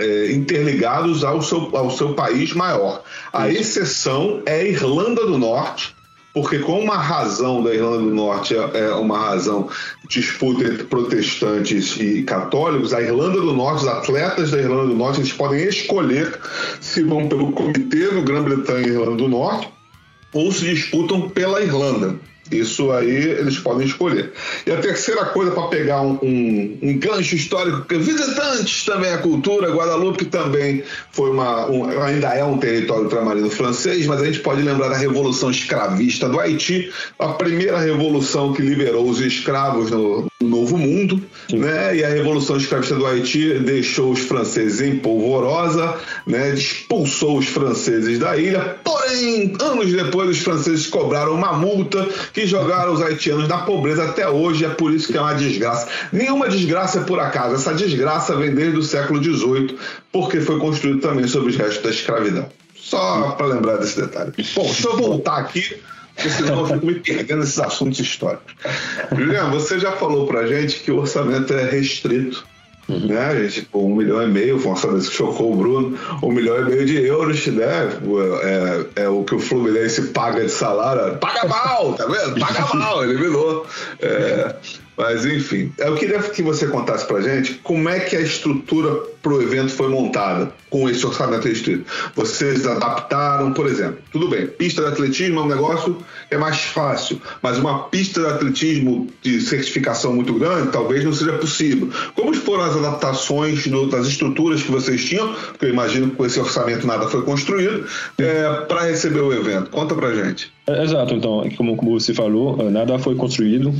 [0.00, 3.02] é, interligados ao seu, ao seu país maior.
[3.32, 5.94] A exceção é a Irlanda do Norte,
[6.32, 9.68] porque como uma razão da Irlanda do Norte é, é uma razão
[10.08, 14.94] de disputa entre protestantes e católicos, a Irlanda do Norte, os atletas da Irlanda do
[14.94, 16.38] Norte, eles podem escolher
[16.80, 19.68] se vão pelo comitê do Grã-Bretanha e Irlanda do Norte
[20.32, 22.16] ou se disputam pela Irlanda.
[22.50, 24.32] Isso aí eles podem escolher.
[24.66, 29.18] E a terceira coisa para pegar um, um, um, gancho histórico, que visitantes também a
[29.18, 30.82] cultura, Guadalupe também
[31.12, 34.96] foi uma, um, ainda é um território ultramarino francês, mas a gente pode lembrar da
[34.96, 41.22] Revolução Escravista do Haiti, a primeira revolução que liberou os escravos no, no Novo Mundo,
[41.52, 41.96] né?
[41.96, 46.54] E a Revolução Escravista do Haiti deixou os franceses em polvorosa, né?
[46.54, 48.78] Expulsou os franceses da ilha.
[48.82, 54.28] Porém, anos depois, os franceses cobraram uma multa que jogaram os haitianos na pobreza até
[54.28, 55.88] hoje, é por isso que é uma desgraça.
[56.10, 59.76] Nenhuma desgraça é por acaso, essa desgraça vem desde o século XVIII,
[60.10, 62.48] porque foi construído também sobre os restos da escravidão.
[62.74, 64.32] Só para lembrar desse detalhe.
[64.54, 65.76] Bom, deixa eu voltar aqui,
[66.28, 68.54] senão eu fico me perdendo nesses assuntos históricos.
[69.16, 72.44] Juliano, você já falou para gente que o orçamento é restrito
[72.90, 73.06] Uhum.
[73.06, 76.60] Né, gente, tipo, um milhão e meio, foi uma que chocou o Bruno, um milhão
[76.60, 77.88] e meio de euros, né?
[78.96, 81.16] É, é o que o Fluminense paga de salário.
[81.18, 82.40] Paga mal, tá vendo?
[82.40, 83.64] Paga mal, eliminou.
[84.00, 84.56] É,
[84.96, 89.42] mas enfim, eu queria que você contasse pra gente como é que a estrutura pro
[89.42, 91.84] evento foi montada com esse orçamento restrito.
[92.14, 95.98] Vocês adaptaram, por exemplo, tudo bem, pista de atletismo é um negócio
[96.30, 101.32] é mais fácil, mas uma pista de atletismo de certificação muito grande talvez não seja
[101.34, 101.90] possível.
[102.14, 106.26] Como foram as adaptações no, das estruturas que vocês tinham, porque eu imagino que com
[106.26, 107.86] esse orçamento nada foi construído,
[108.18, 109.70] é, para receber o evento?
[109.70, 110.52] Conta pra gente.
[110.66, 113.72] É, exato, então, como, como você falou, nada foi construído,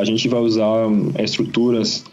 [0.00, 2.04] a gente vai usar hum, estruturas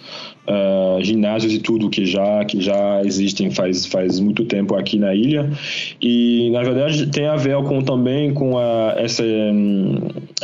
[1.02, 5.50] ginásios e tudo que já que já existem faz faz muito tempo aqui na ilha.
[6.02, 9.24] E na verdade tem a ver com também com a, essa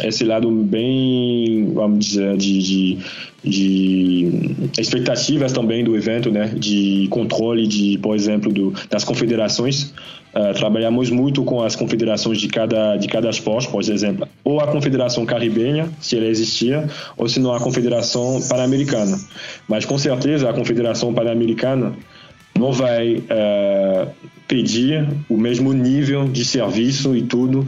[0.03, 2.97] esse lado bem vamos dizer de, de
[3.43, 4.29] de
[4.77, 9.93] expectativas também do evento, né, de controle de, por exemplo, do, das confederações.
[10.37, 14.67] Uh, trabalhamos muito com as confederações de cada de cada esporte, por exemplo, ou a
[14.67, 19.17] confederação caribenha, se ela existia, ou se não a confederação pan-americana.
[19.67, 21.93] Mas com certeza a confederação pan-americana
[22.57, 24.07] não vai uh,
[24.47, 27.65] pedir o mesmo nível de serviço e tudo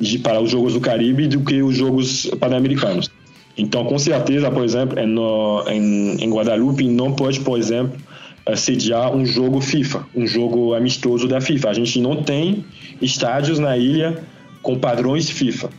[0.00, 3.10] de, para os Jogos do Caribe do que os Jogos Pan-Americanos.
[3.56, 8.05] Então, com certeza, por exemplo, no, em, em Guadalupe não pode, por exemplo, eh,
[8.54, 11.70] sediar um jogo FIFA, um jogo amistoso da FIFA.
[11.70, 12.64] A gente não tem
[13.02, 14.22] estádios na ilha
[14.62, 15.70] com padrões FIFA.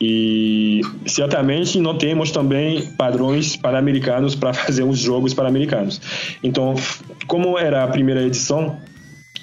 [0.00, 6.00] E certamente não temos também padrões pan-americanos para fazer os jogos pan-americanos.
[6.42, 6.74] Então,
[7.26, 8.76] como era a primeira edição,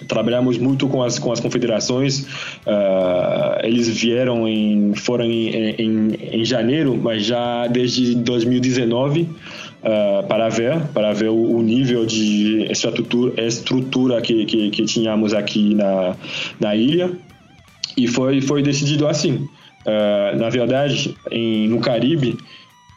[0.07, 2.25] trabalhamos muito com as com as confederações
[2.65, 9.29] uh, eles vieram em foram em, em, em, janeiro mas já desde 2019
[9.83, 15.33] uh, para ver para ver o, o nível de estrutura estrutura que, que, que tínhamos
[15.33, 16.15] aqui na
[16.59, 17.11] na ilha.
[17.95, 19.47] E foi foi decidido assim.
[19.85, 22.37] Uh, na verdade em, no Caribe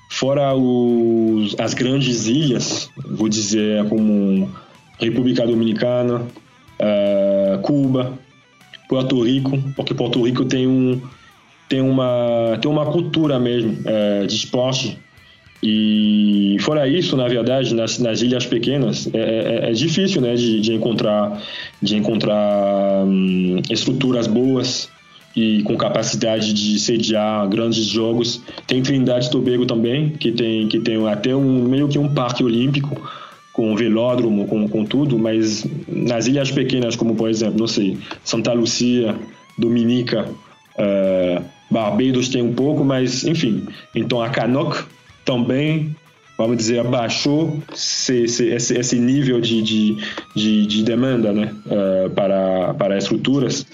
[0.09, 4.49] fora os, as grandes ilhas vou dizer como
[4.97, 8.17] República Dominicana uh, Cuba,
[8.89, 11.03] Porto Rico, porque Porto Rico tem um
[11.69, 13.79] tem uma tem uma cultura mesmo
[14.29, 14.97] de esporte
[15.63, 20.61] e fora isso, na verdade, nas, nas ilhas pequenas é, é, é difícil, né, de,
[20.61, 21.43] de, encontrar
[21.81, 24.89] de encontrar hum, estruturas boas
[25.35, 28.43] e com capacidade de sediar grandes jogos.
[28.67, 32.43] Tem Trindade e Tobago também, que tem que tem até um meio que um parque
[32.43, 33.01] olímpico
[33.53, 38.53] com velódromo, com, com tudo, mas nas ilhas pequenas, como por exemplo, não sei, Santa
[38.53, 39.17] Lucia,
[39.59, 40.29] Dominica,
[40.79, 43.67] uh, Barbados tem um pouco, mas enfim.
[43.95, 44.85] Então a Canoc
[45.27, 45.95] também,
[46.39, 49.97] vamos dizer, abaixou esse, esse, esse nível de, de,
[50.35, 53.67] de, de demanda né, uh, para, para estruturas.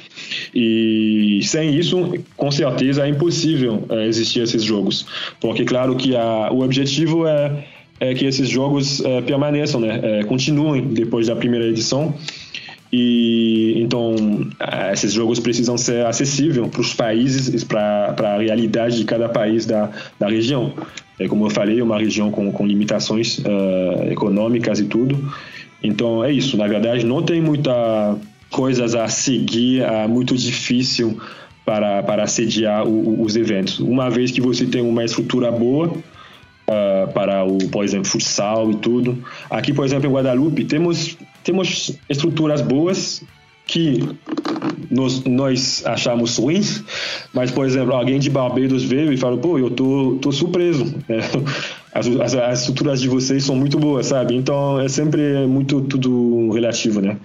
[0.52, 5.06] E sem isso, com certeza, é impossível uh, existir esses jogos.
[5.40, 7.64] Porque, claro, que a, o objetivo é
[8.00, 10.24] é que esses jogos é, permaneçam, né?
[10.24, 12.12] Continuem depois da primeira edição.
[12.92, 14.14] E então
[14.60, 19.64] é, esses jogos precisam ser acessíveis para os países, para a realidade de cada país
[19.64, 20.74] da, da região.
[21.18, 25.32] É como eu falei, uma região com, com limitações uh, econômicas e tudo.
[25.82, 26.56] Então é isso.
[26.56, 28.16] Na verdade, não tem muita
[28.50, 31.18] coisas a seguir, é muito difícil
[31.64, 33.80] para, para sediar o, os eventos.
[33.80, 35.92] Uma vez que você tem uma estrutura boa,
[36.72, 39.22] uh, para o, por exemplo, futsal e tudo.
[39.50, 43.22] Aqui, por exemplo, em Guadalupe, temos, temos estruturas boas
[43.66, 44.00] que
[44.90, 46.82] nós, nós achamos ruins,
[47.32, 50.94] mas, por exemplo, alguém de Barbados veio e falou, pô, eu tô, tô surpreso.
[51.08, 51.20] É,
[51.94, 54.34] as, as, as, estruturas de vocês são muito boas, sabe?
[54.34, 57.16] Então, é sempre muito tudo relativo, né?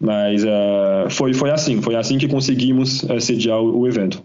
[0.00, 4.22] Mas uh, foi, foi assim, foi assim que conseguimos uh, sediar o, o evento.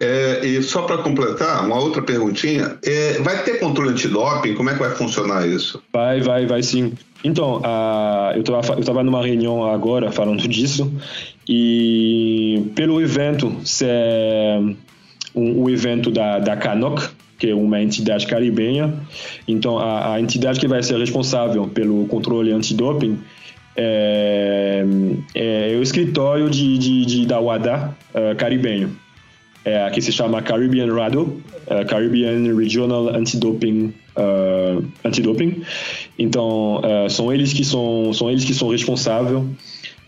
[0.00, 4.54] É, e só para completar, uma outra perguntinha: é, vai ter controle antidoping?
[4.54, 5.82] Como é que vai funcionar isso?
[5.92, 6.92] Vai, vai, vai sim.
[7.22, 8.42] Então, uh, eu
[8.78, 10.90] estava numa reunião agora falando disso,
[11.46, 14.58] e pelo evento ser
[15.34, 18.92] um, um evento da, da CANOC, que é uma entidade caribenha,
[19.46, 23.18] então a, a entidade que vai ser responsável pelo controle antidoping
[23.76, 24.84] é,
[25.34, 28.96] é, é o escritório de, de, de da UADA uh, caribenho
[29.64, 35.62] é, que se chama Caribbean RADO, é, Caribbean Regional Anti-Doping uh, Anti-Doping.
[36.18, 39.42] Então, uh, são eles que são, são eles que são responsáveis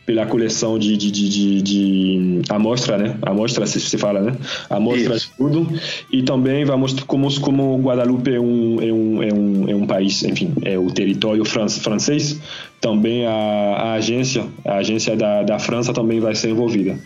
[0.05, 3.17] pela coleção de, de, de, de, de amostra, né?
[3.23, 4.37] Amostra, se você fala, né?
[4.69, 5.69] Amostra de tudo.
[6.11, 10.23] E também vamos, como, como Guadalupe é um, é, um, é, um, é um país,
[10.25, 12.41] enfim, é o território francês,
[12.81, 16.99] também a, a agência, a agência da, da França também vai ser envolvida.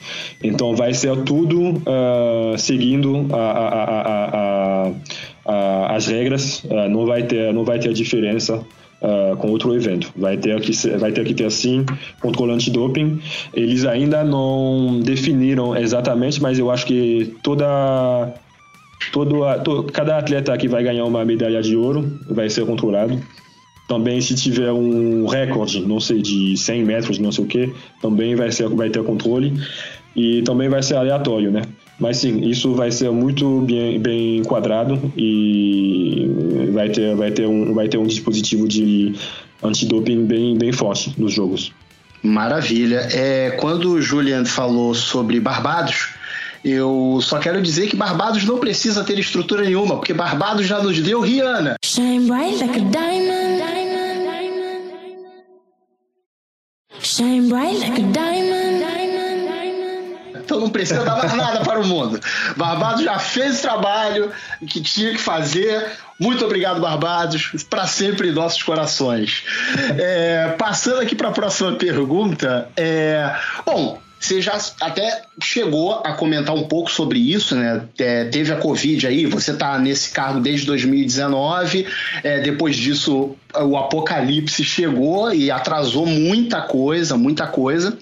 [0.42, 4.92] Então vai ser tudo uh, seguindo a, a,
[5.44, 8.64] a, as regras, uh, não vai ter, não vai ter diferença
[9.02, 10.12] uh, com outro evento.
[10.16, 11.84] Vai ter que vai ter que ter sim
[12.20, 13.20] controle antidoping.
[13.54, 18.34] Eles ainda não definiram exatamente, mas eu acho que toda
[19.12, 23.20] todo, cada atleta que vai ganhar uma medalha de ouro vai ser controlado.
[23.88, 28.34] Também se tiver um recorde, não sei, de 100 metros, não sei o que, também
[28.34, 29.52] vai, ser, vai ter controle.
[30.16, 31.62] E também vai ser aleatório, né?
[31.98, 36.28] Mas sim, isso vai ser muito bem, bem enquadrado e
[36.72, 39.14] vai ter, vai, ter um, vai ter um dispositivo de
[39.62, 41.72] antidoping bem, bem forte nos jogos.
[42.22, 43.08] Maravilha.
[43.12, 46.10] É, quando o Julian falou sobre Barbados,
[46.64, 50.98] eu só quero dizer que Barbados não precisa ter estrutura nenhuma, porque Barbados já nos
[51.00, 51.76] deu Rihanna.
[51.84, 53.58] Shine bright like a diamond.
[53.58, 54.96] diamond, diamond.
[57.00, 58.55] Shine bright like a diamond.
[60.46, 62.20] Então não precisa dar mais nada para o mundo.
[62.56, 64.30] Barbados já fez o trabalho
[64.68, 65.90] que tinha que fazer.
[66.20, 69.42] Muito obrigado, Barbados, para sempre em nossos corações.
[69.98, 72.68] É, passando aqui para a próxima pergunta.
[72.76, 73.34] É,
[73.66, 77.82] bom, você já até chegou a comentar um pouco sobre isso, né?
[77.98, 81.86] É, teve a Covid aí, você está nesse cargo desde 2019,
[82.22, 87.98] é, depois disso o apocalipse chegou e atrasou muita coisa, muita coisa.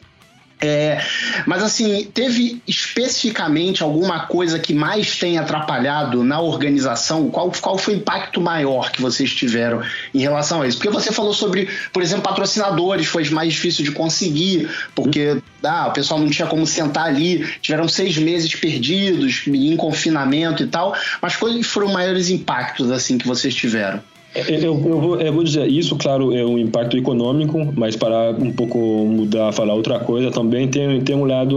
[0.64, 0.98] É,
[1.46, 7.28] mas assim, teve especificamente alguma coisa que mais tem atrapalhado na organização?
[7.28, 9.82] Qual, qual foi o impacto maior que vocês tiveram
[10.14, 10.78] em relação a isso?
[10.78, 15.92] Porque você falou sobre, por exemplo, patrocinadores, foi mais difícil de conseguir, porque ah, o
[15.92, 21.36] pessoal não tinha como sentar ali, tiveram seis meses perdidos, em confinamento e tal, mas
[21.36, 24.02] quais foram os maiores impactos assim que vocês tiveram?
[24.34, 28.50] Eu, eu, vou, eu, vou, dizer, isso, claro, é um impacto econômico, mas para um
[28.50, 31.56] pouco mudar, falar outra coisa, também tem, tem um lado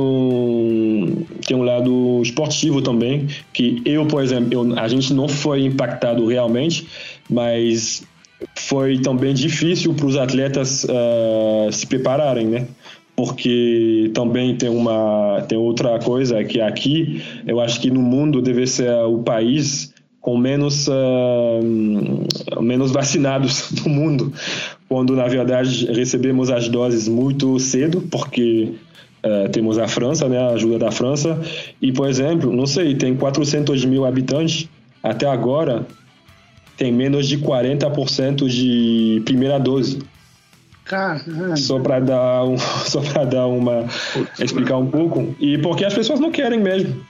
[1.45, 6.28] tem um lado esportivo também, que eu, por exemplo, eu, a gente não foi impactado
[6.28, 6.88] realmente,
[7.28, 8.03] mas
[8.55, 12.67] foi também difícil para os atletas uh, se prepararem, né?
[13.15, 18.67] porque também tem uma tem outra coisa que aqui eu acho que no mundo deve
[18.67, 19.91] ser o país
[20.28, 24.34] com menos, uh, menos vacinados do mundo,
[24.89, 28.73] quando na verdade recebemos as doses muito cedo, porque
[29.23, 31.39] uh, temos a França, né, a ajuda da França,
[31.82, 34.67] e por exemplo, não sei, tem 400 mil habitantes,
[35.01, 35.88] até agora
[36.75, 39.99] tem menos de 40% de primeira dose.
[40.84, 41.55] Caramba.
[41.55, 43.86] Só para dar, um, só dar uma.
[44.38, 45.34] explicar um pouco.
[45.39, 47.01] E porque as pessoas não querem mesmo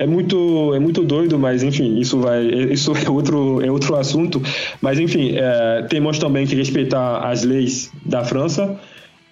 [0.00, 2.42] é muito, é muito doido, mas enfim, isso vai,
[2.72, 4.42] isso é outro, é outro assunto.
[4.80, 8.80] Mas enfim, é, temos também que respeitar as leis da França.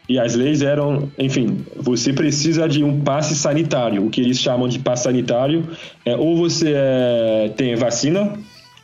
[0.06, 4.66] E as leis eram, enfim, você precisa de um passe sanitário, o que eles chamam
[4.66, 5.64] de passe sanitário.
[6.04, 8.32] É, ou você é, tem vacina,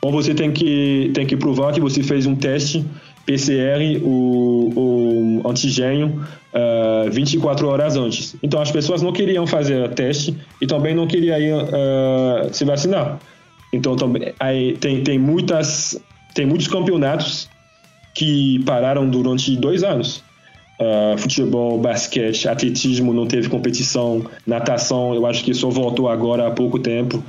[0.03, 2.85] ou você tem que, tem que provar que você fez um teste
[3.27, 8.37] PCR, o, o antigênio, uh, 24 horas antes.
[8.43, 13.19] Então as pessoas não queriam fazer teste e também não queriam uh, se vacinar.
[13.73, 16.01] Então também aí tem, tem muitas
[16.35, 17.49] tem muitos campeonatos
[18.15, 20.23] que pararam durante dois anos.
[20.79, 26.51] Uh, futebol, basquete, atletismo não teve competição, natação eu acho que só voltou agora há
[26.51, 27.23] pouco tempo.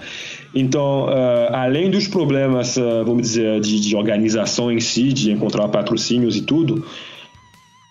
[0.55, 5.67] Então, uh, além dos problemas, uh, vamos dizer, de, de, organização em si, de encontrar
[5.67, 6.85] patrocínios e tudo,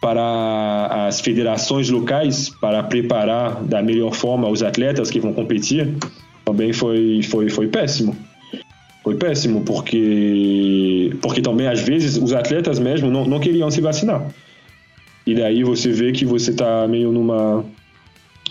[0.01, 5.95] para as federações locais, para preparar da melhor forma os atletas que vão competir,
[6.43, 8.17] também foi, foi, foi péssimo.
[9.03, 14.27] Foi péssimo, porque, porque também, às vezes, os atletas mesmo não, não queriam se vacinar.
[15.27, 17.63] E daí você vê que você está meio numa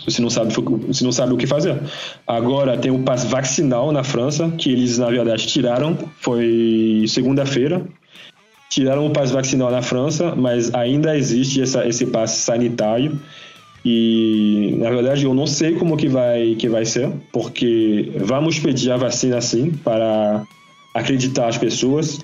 [0.04, 0.54] você não sabe
[0.86, 1.80] você não sabe o que fazer.
[2.26, 7.82] Agora tem o passe vacinal na França que eles na verdade tiraram, foi segunda-feira.
[8.68, 13.18] Tiraram o passe vacinal na França, mas ainda existe essa, esse passe sanitário.
[13.84, 18.90] E na verdade eu não sei como que vai que vai ser, porque vamos pedir
[18.90, 20.42] a vacina sim para
[20.94, 22.20] acreditar as pessoas.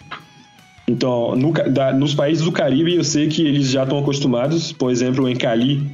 [0.88, 4.90] Então, no, da, nos países do Caribe eu sei que eles já estão acostumados, por
[4.90, 5.86] exemplo, em Cali,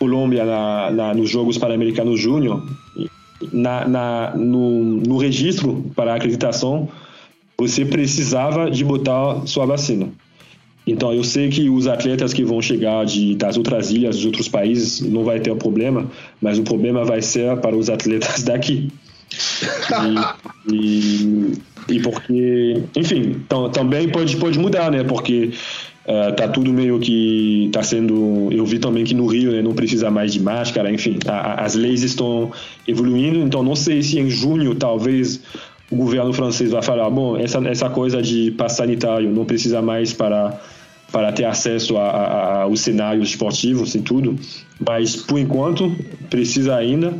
[0.00, 2.66] Colômbia na, na, nos Jogos Pan-Americanos Júnior,
[3.52, 6.88] na, na, no, no registro para acreditação,
[7.58, 10.08] você precisava de botar sua vacina.
[10.86, 14.48] Então, eu sei que os atletas que vão chegar de, das outras ilhas, dos outros
[14.48, 18.90] países, não vai ter um problema, mas o problema vai ser para os atletas daqui.
[20.66, 21.52] E, e,
[21.90, 23.36] e porque, enfim,
[23.72, 25.04] também pode, pode mudar, né?
[25.04, 25.52] Porque
[26.06, 29.74] Uh, tá tudo meio que tá sendo eu vi também que no Rio né, não
[29.74, 32.50] precisa mais de máscara enfim a, as leis estão
[32.88, 35.42] evoluindo então não sei se em junho talvez
[35.90, 40.10] o governo francês vai falar bom essa essa coisa de passe sanitário não precisa mais
[40.14, 40.58] para
[41.12, 44.38] para ter acesso a, a, aos cenários esportivos e tudo
[44.88, 45.94] mas por enquanto
[46.30, 47.12] precisa ainda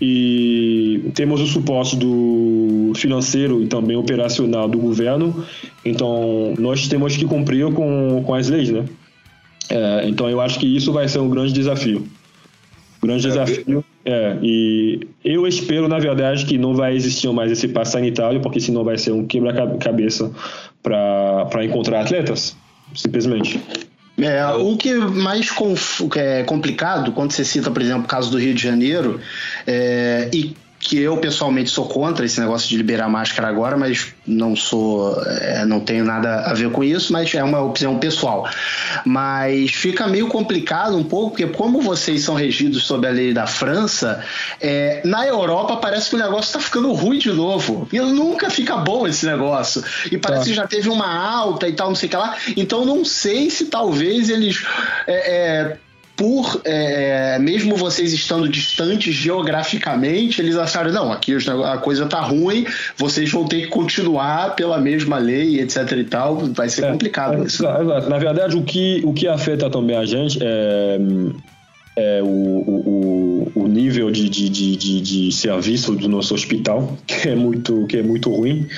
[0.00, 5.44] e temos o suporte do financeiro e também operacional do governo,
[5.84, 8.84] então nós temos que cumprir com, com as leis, né?
[9.70, 12.06] É, então eu acho que isso vai ser um grande desafio.
[13.02, 17.68] Grande é, desafio É, e eu espero, na verdade, que não vai existir mais esse
[17.68, 20.30] passo sanitário, porque senão vai ser um quebra-cabeça
[20.82, 22.54] para encontrar atletas,
[22.94, 23.60] simplesmente.
[24.16, 25.50] É, o que é mais
[26.16, 29.20] é complicado, quando você cita, por exemplo, o caso do Rio de Janeiro,
[29.66, 34.54] é, e que eu pessoalmente sou contra esse negócio de liberar máscara agora, mas não
[34.54, 38.46] sou, é, não tenho nada a ver com isso, mas é uma opção pessoal.
[39.02, 43.46] Mas fica meio complicado um pouco, porque como vocês são regidos sob a lei da
[43.46, 44.22] França,
[44.60, 47.88] é, na Europa parece que o negócio está ficando ruim de novo.
[47.90, 49.82] E nunca fica bom esse negócio.
[50.12, 50.48] E parece tá.
[50.50, 52.36] que já teve uma alta e tal, não sei o que lá.
[52.58, 54.62] Então não sei se talvez eles
[55.06, 55.76] é, é
[56.16, 62.66] por é, mesmo vocês estando distantes geograficamente, eles acharam, não, aqui a coisa tá ruim,
[62.96, 67.42] vocês vão ter que continuar pela mesma lei, etc e tal, vai ser é, complicado
[67.42, 67.62] é, isso.
[67.62, 70.98] Na verdade, o que, o que afeta também a gente é,
[71.96, 77.34] é o, o, o nível de, de, de, de, serviço do nosso hospital, que é,
[77.34, 78.68] muito, que é muito ruim,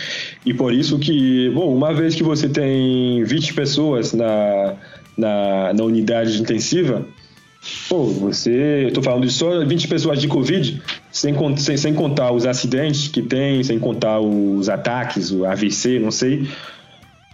[0.44, 4.74] e por isso que, bom, uma vez que você tem 20 pessoas na,
[5.16, 7.06] na, na unidade intensiva,
[7.88, 8.86] Pô, você.
[8.86, 13.08] Eu tô falando de só 20 pessoas de Covid, sem, sem, sem contar os acidentes
[13.08, 16.48] que tem, sem contar os ataques, o AVC, não sei.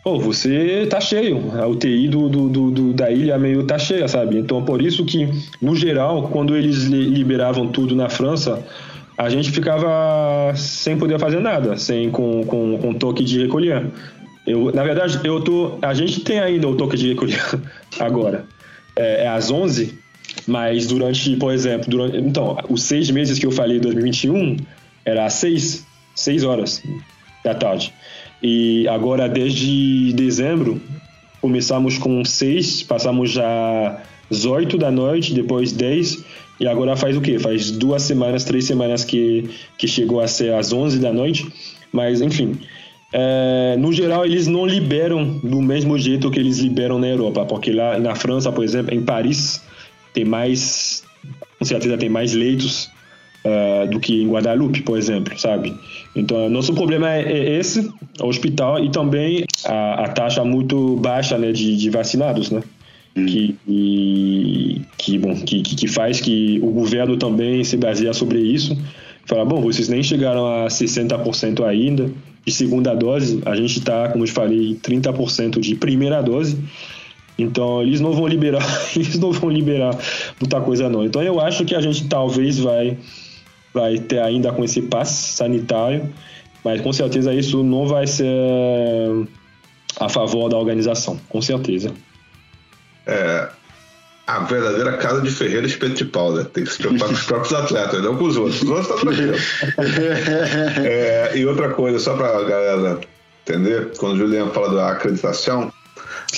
[0.04, 1.52] Pô, você tá cheio.
[1.58, 4.36] A UTI do, do, do, da ilha meio tá cheia, sabe?
[4.36, 5.28] Então, por isso que,
[5.60, 8.64] no geral, quando eles liberavam tudo na França,
[9.16, 13.86] a gente ficava sem poder fazer nada, sem com, com, com toque de recolher.
[14.44, 17.40] Eu, na verdade, eu tô, a gente tem ainda o toque de recolher
[18.00, 18.44] agora.
[18.96, 20.02] É, é às 11
[20.46, 24.56] mas durante, por exemplo, durante, então, os seis meses que eu falei em 2021
[25.04, 26.82] era seis, seis horas
[27.44, 27.92] da tarde.
[28.42, 30.80] E agora, desde dezembro,
[31.40, 36.24] começamos com seis, passamos já às oito da noite, depois dez,
[36.58, 37.38] e agora faz o quê?
[37.38, 41.46] Faz duas semanas, três semanas que, que chegou a ser às onze da noite.
[41.92, 42.58] Mas, enfim,
[43.12, 47.70] é, no geral, eles não liberam do mesmo jeito que eles liberam na Europa, porque
[47.70, 49.62] lá na França, por exemplo, em Paris,
[50.12, 51.02] tem mais,
[51.58, 52.90] com certeza tem mais leitos
[53.44, 55.74] uh, do que em Guadalupe, por exemplo, sabe?
[56.14, 57.90] Então, nosso problema é, é esse,
[58.20, 62.62] o hospital, e também a, a taxa muito baixa né, de, de vacinados, né?
[63.16, 63.26] Hum.
[63.26, 68.76] Que, e, que, bom, que, que faz que o governo também se baseia sobre isso.
[69.26, 72.10] Fala, bom, vocês nem chegaram a 60% ainda
[72.44, 76.58] de segunda dose, a gente está, como eu falei, 30% de primeira dose.
[77.38, 78.64] Então eles não vão liberar,
[78.94, 79.96] eles não vão liberar
[80.40, 81.04] muita coisa não.
[81.04, 82.96] Então eu acho que a gente talvez vai
[83.72, 86.12] vai ter ainda com esse passe sanitário,
[86.64, 88.28] mas com certeza isso não vai ser
[89.98, 91.92] a favor da organização, com certeza.
[93.06, 93.48] É,
[94.26, 96.46] a verdadeira casa de Ferreira espeto de pau, né?
[96.52, 98.62] Tem que se preocupar com os próprios atletas, não com os outros.
[98.62, 99.42] Os outros estão tá tranquilos.
[100.86, 103.00] é, e outra coisa, só para a galera
[103.46, 105.72] entender, quando o Juliano fala da acreditação,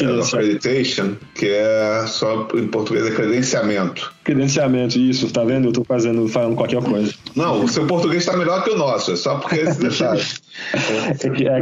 [0.03, 4.13] é o accreditation, que é só em português é credenciamento.
[4.25, 5.69] Credenciamento, isso, tá vendo?
[5.69, 7.13] Eu tô fazendo, falando qualquer coisa.
[7.37, 10.23] Não, o seu português está melhor que o nosso, é só porque esse detalhe.
[10.73, 11.61] é que, é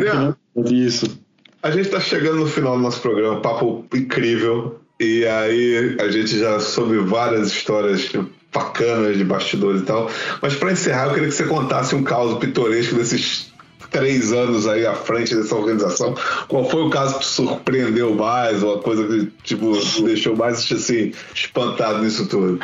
[0.64, 1.20] que, isso.
[1.62, 4.80] A gente está chegando no final do nosso programa, papo incrível.
[4.98, 8.08] E aí a gente já soube várias histórias
[8.52, 10.10] bacanas de bastidores e tal.
[10.40, 13.51] Mas para encerrar, eu queria que você contasse um caso pitoresco desses
[13.92, 16.14] três anos aí à frente dessa organização,
[16.48, 20.34] qual foi o caso que te surpreendeu mais, ou a coisa que tipo, te deixou
[20.34, 22.58] mais assim, espantado nisso tudo?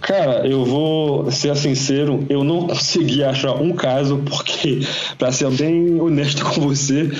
[0.00, 4.80] Cara, eu vou ser sincero, eu não consegui achar um caso, porque,
[5.16, 7.12] para ser bem honesto com você,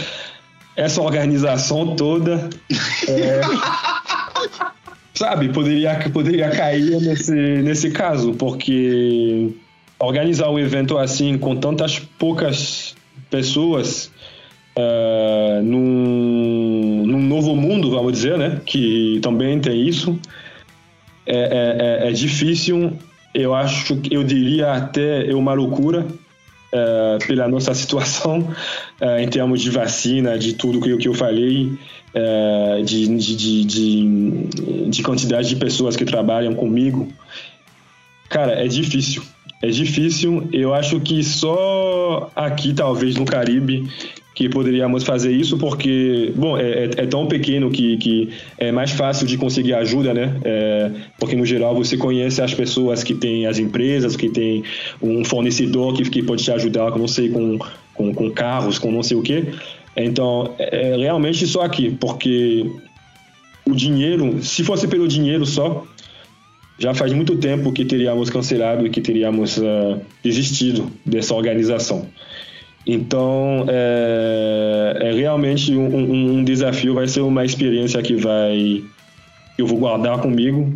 [0.74, 2.50] essa organização toda.
[3.08, 3.40] É,
[5.14, 9.52] sabe, poderia, poderia cair nesse, nesse caso, porque
[9.98, 12.85] organizar um evento assim, com tantas poucas
[13.30, 14.10] pessoas
[14.76, 18.60] uh, num, num, novo mundo, vamos dizer, né?
[18.64, 20.18] Que também tem isso.
[21.26, 22.96] É, é, é, é difícil,
[23.34, 28.54] eu acho, eu diria até é uma loucura uh, pela nossa situação
[29.00, 31.72] uh, em termos de vacina, de tudo que que eu falei,
[32.82, 37.08] de, de, de, de quantidade de pessoas que trabalham comigo.
[38.30, 39.22] Cara, é difícil
[39.62, 40.48] é difícil.
[40.52, 43.88] Eu acho que só aqui, talvez no Caribe,
[44.34, 48.28] que poderíamos fazer isso, porque, bom, é, é, é tão pequeno que, que
[48.58, 50.36] é mais fácil de conseguir ajuda, né?
[50.44, 54.62] É, porque, no geral, você conhece as pessoas que têm as empresas, que tem
[55.00, 57.58] um fornecedor que, que pode te ajudar, não sei, com,
[57.94, 59.46] com, com carros, com não sei o quê.
[59.96, 62.70] Então, é, é realmente só aqui, porque
[63.64, 65.86] o dinheiro, se fosse pelo dinheiro só,
[66.78, 72.06] já faz muito tempo que teríamos cancelado e que teríamos uh, desistido dessa organização.
[72.86, 78.84] Então, é, é realmente um, um, desafio, vai ser uma experiência que vai
[79.58, 80.72] eu vou guardar comigo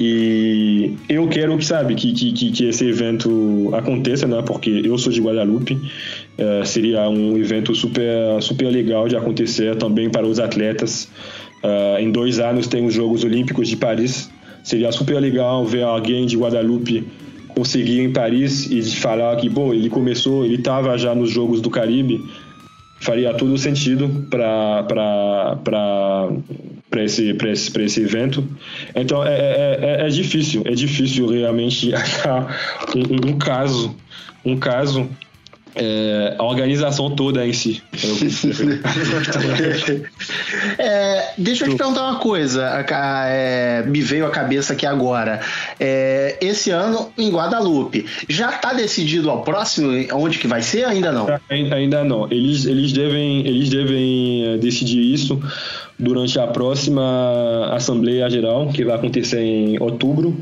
[0.00, 4.42] e eu quero que sabe que, que, que esse evento aconteça, né?
[4.44, 5.78] Porque eu sou de Guadalupe,
[6.38, 11.08] é, seria um evento super super legal de acontecer também para os atletas.
[11.98, 14.30] Em dois anos tem os Jogos Olímpicos de Paris,
[14.68, 17.02] seria super legal ver alguém de Guadalupe
[17.56, 21.70] conseguir em Paris e falar que, bom, ele começou, ele estava já nos Jogos do
[21.70, 22.22] Caribe,
[23.00, 24.84] faria todo sentido para
[27.02, 28.46] esse, esse, esse evento.
[28.94, 32.54] Então é, é, é, é, difícil, é difícil realmente achar
[32.94, 33.96] um, um caso,
[34.44, 35.08] um caso
[35.74, 37.82] é, a organização toda em si.
[40.78, 42.84] é, deixa eu te perguntar uma coisa,
[43.26, 45.40] é, me veio à cabeça aqui agora.
[45.78, 50.84] É, esse ano em Guadalupe, já está decidido ao próximo onde que vai ser?
[50.84, 51.26] Ainda não?
[51.48, 52.30] Ainda não.
[52.30, 55.40] Eles, eles devem, eles devem é, decidir isso
[55.98, 60.36] durante a próxima Assembleia Geral, que vai acontecer em outubro.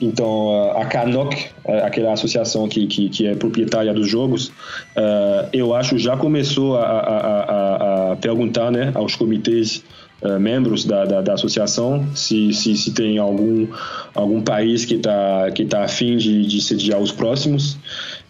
[0.00, 1.50] Então, a CANOC,
[1.84, 6.82] aquela associação que, que, que é proprietária dos jogos, uh, eu acho já começou a,
[6.82, 9.84] a, a, a perguntar né, aos comitês
[10.22, 13.68] uh, membros da, da, da, associação se, se, se tem algum,
[14.12, 17.78] algum país que está que tá afim de, de sediar os próximos.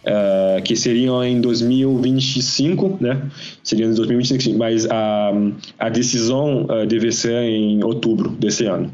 [0.05, 3.21] Uh, que seriam em 2025, né?
[3.63, 5.31] Seriam em 2025, mas a,
[5.79, 8.93] a decisão uh, deve ser em outubro desse ano.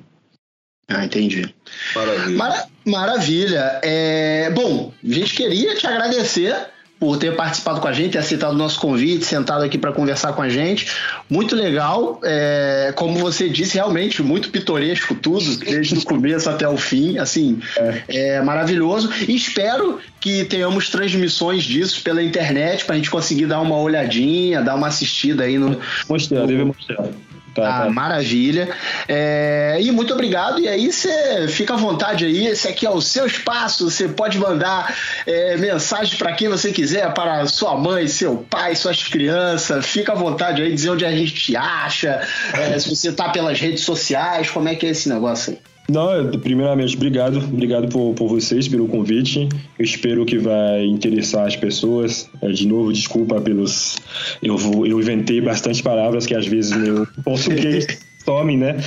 [0.87, 1.53] Ah, entendi.
[1.95, 2.37] Maravilha.
[2.37, 3.79] Mara maravilha.
[3.83, 4.49] É...
[4.51, 6.55] Bom, a gente queria te agradecer
[6.99, 10.33] por ter participado com a gente, ter aceitado o nosso convite, sentado aqui para conversar
[10.33, 10.91] com a gente.
[11.29, 12.19] Muito legal.
[12.23, 12.91] É...
[12.95, 17.17] Como você disse, realmente muito pitoresco tudo, desde o começo até o fim.
[17.17, 19.09] Assim, é, é maravilhoso.
[19.27, 24.61] E espero que tenhamos transmissões disso pela internet para a gente conseguir dar uma olhadinha,
[24.61, 25.79] dar uma assistida aí no.
[26.09, 26.47] Mostrar, no...
[26.47, 27.07] deve mostrar.
[27.53, 27.89] Tá, tá.
[27.89, 28.69] Maravilha.
[29.07, 30.59] É, e muito obrigado.
[30.59, 32.47] E aí você fica à vontade aí.
[32.47, 33.89] Esse aqui é o seu espaço.
[33.89, 34.95] Você pode mandar
[35.25, 39.85] é, mensagem para quem você quiser, para sua mãe, seu pai, suas crianças.
[39.85, 42.21] Fica à vontade aí, dizer onde a gente te acha,
[42.53, 45.59] é, se você tá pelas redes sociais, como é que é esse negócio aí.
[45.89, 47.37] Não, primeiramente, obrigado.
[47.37, 49.49] Obrigado por, por vocês, pelo convite.
[49.77, 52.29] Eu espero que vai interessar as pessoas.
[52.41, 53.97] É, de novo, desculpa pelos.
[54.41, 57.87] Eu, vou, eu inventei bastante palavras que às vezes meu português
[58.23, 58.77] some, né?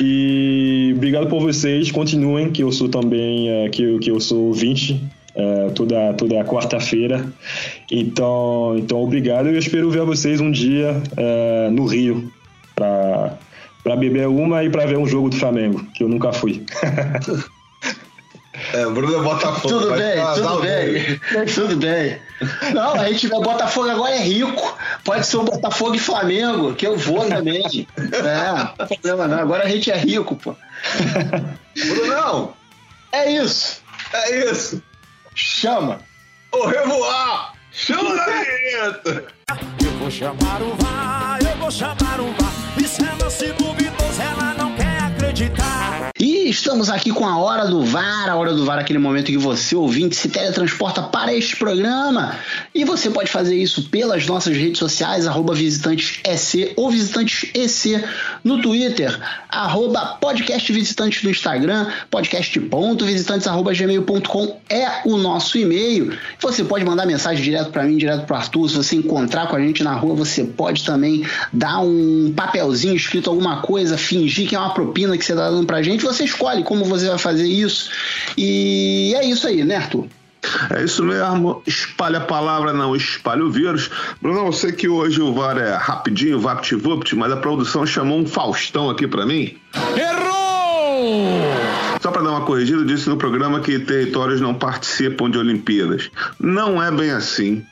[0.00, 1.90] E obrigado por vocês.
[1.90, 3.48] Continuem, que eu sou também.
[3.48, 5.02] É, que, eu, que eu sou ouvinte.
[5.34, 7.26] É, toda toda quarta-feira.
[7.90, 9.48] Então, então, obrigado.
[9.48, 10.94] Eu espero ver vocês um dia
[11.72, 12.30] no Rio
[12.74, 13.38] para
[13.82, 16.64] para beber uma e para ver um jogo do Flamengo, que eu nunca fui.
[18.72, 19.68] É, Bruno é Botafogo.
[19.68, 21.20] Tudo bem, tudo bem.
[21.54, 22.18] Tudo bem.
[22.74, 24.76] Não, a gente, o Botafogo agora é rico.
[25.04, 27.62] Pode ser o Botafogo e Flamengo, que eu vou também.
[27.96, 29.38] É, não problema não.
[29.38, 30.54] Agora a gente é rico, pô.
[31.74, 32.54] Brunão!
[33.10, 33.82] É isso.
[34.12, 34.82] É isso.
[35.34, 35.98] Chama.
[36.52, 37.54] O revoar!
[37.72, 39.24] Chama na vinheta!
[39.82, 42.61] Eu vou chamar o VAR, eu vou chamar o VAR.
[46.52, 49.74] Estamos aqui com a Hora do VAR, a Hora do VAR, aquele momento que você,
[49.74, 52.36] ouvinte, se teletransporta para este programa.
[52.74, 58.04] E você pode fazer isso pelas nossas redes sociais, arroba visitantesec ou visitantesec
[58.44, 66.18] no Twitter, arroba podcastvisitantes no Instagram, podcast.visitantes.gmail.com é o nosso e-mail.
[66.38, 68.68] Você pode mandar mensagem direto para mim, direto para Arthur.
[68.68, 73.30] Se você encontrar com a gente na rua, você pode também dar um papelzinho escrito
[73.30, 76.04] alguma coisa, fingir que é uma propina que você está dando para a gente.
[76.04, 76.24] Você
[76.64, 77.90] como você vai fazer isso.
[78.36, 80.06] E é isso aí, né, Arthur?
[80.70, 83.90] É isso mesmo, espalha a palavra, não espalha o vírus.
[84.20, 88.26] Bruno, eu sei que hoje o VAR é rapidinho, vapt-vupt, mas a produção chamou um
[88.26, 89.56] Faustão aqui para mim.
[89.96, 91.32] Errou!
[92.00, 96.10] Só para dar uma corrigida, eu disse no programa que territórios não participam de Olimpíadas.
[96.40, 97.64] Não é bem assim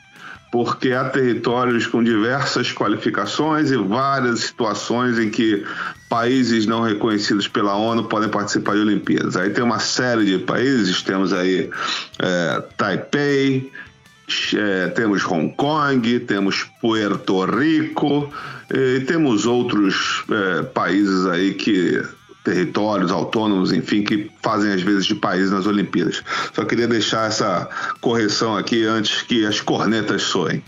[0.51, 5.65] porque há territórios com diversas qualificações e várias situações em que
[6.09, 9.37] países não reconhecidos pela ONU podem participar de Olimpíadas.
[9.37, 11.69] Aí tem uma série de países, temos aí
[12.19, 13.71] é, Taipei,
[14.53, 18.31] é, temos Hong Kong, temos Puerto Rico
[18.69, 22.01] e temos outros é, países aí que
[22.43, 26.23] territórios autônomos, enfim, que fazem às vezes de país nas Olimpíadas.
[26.53, 27.69] Só queria deixar essa
[27.99, 30.63] correção aqui antes que as cornetas soem.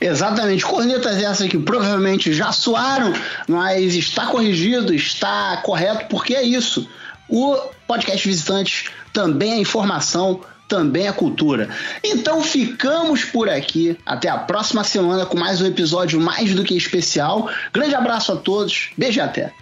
[0.00, 3.12] Exatamente, cornetas essas que provavelmente já soaram,
[3.46, 6.88] mas está corrigido, está correto, porque é isso.
[7.28, 11.68] O podcast Visitantes também é informação, também é cultura.
[12.02, 13.96] Então ficamos por aqui.
[14.04, 17.48] Até a próxima semana com mais um episódio mais do que especial.
[17.72, 18.90] Grande abraço a todos.
[18.96, 19.52] Beijo e até.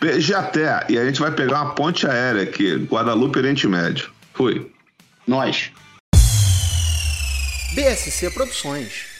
[0.00, 0.86] Beijo e até.
[0.88, 4.10] E a gente vai pegar uma ponte aérea aqui, Guadalupe Oriente Médio.
[4.32, 4.70] Fui.
[5.26, 5.70] Nós.
[7.74, 9.17] BSC Produções.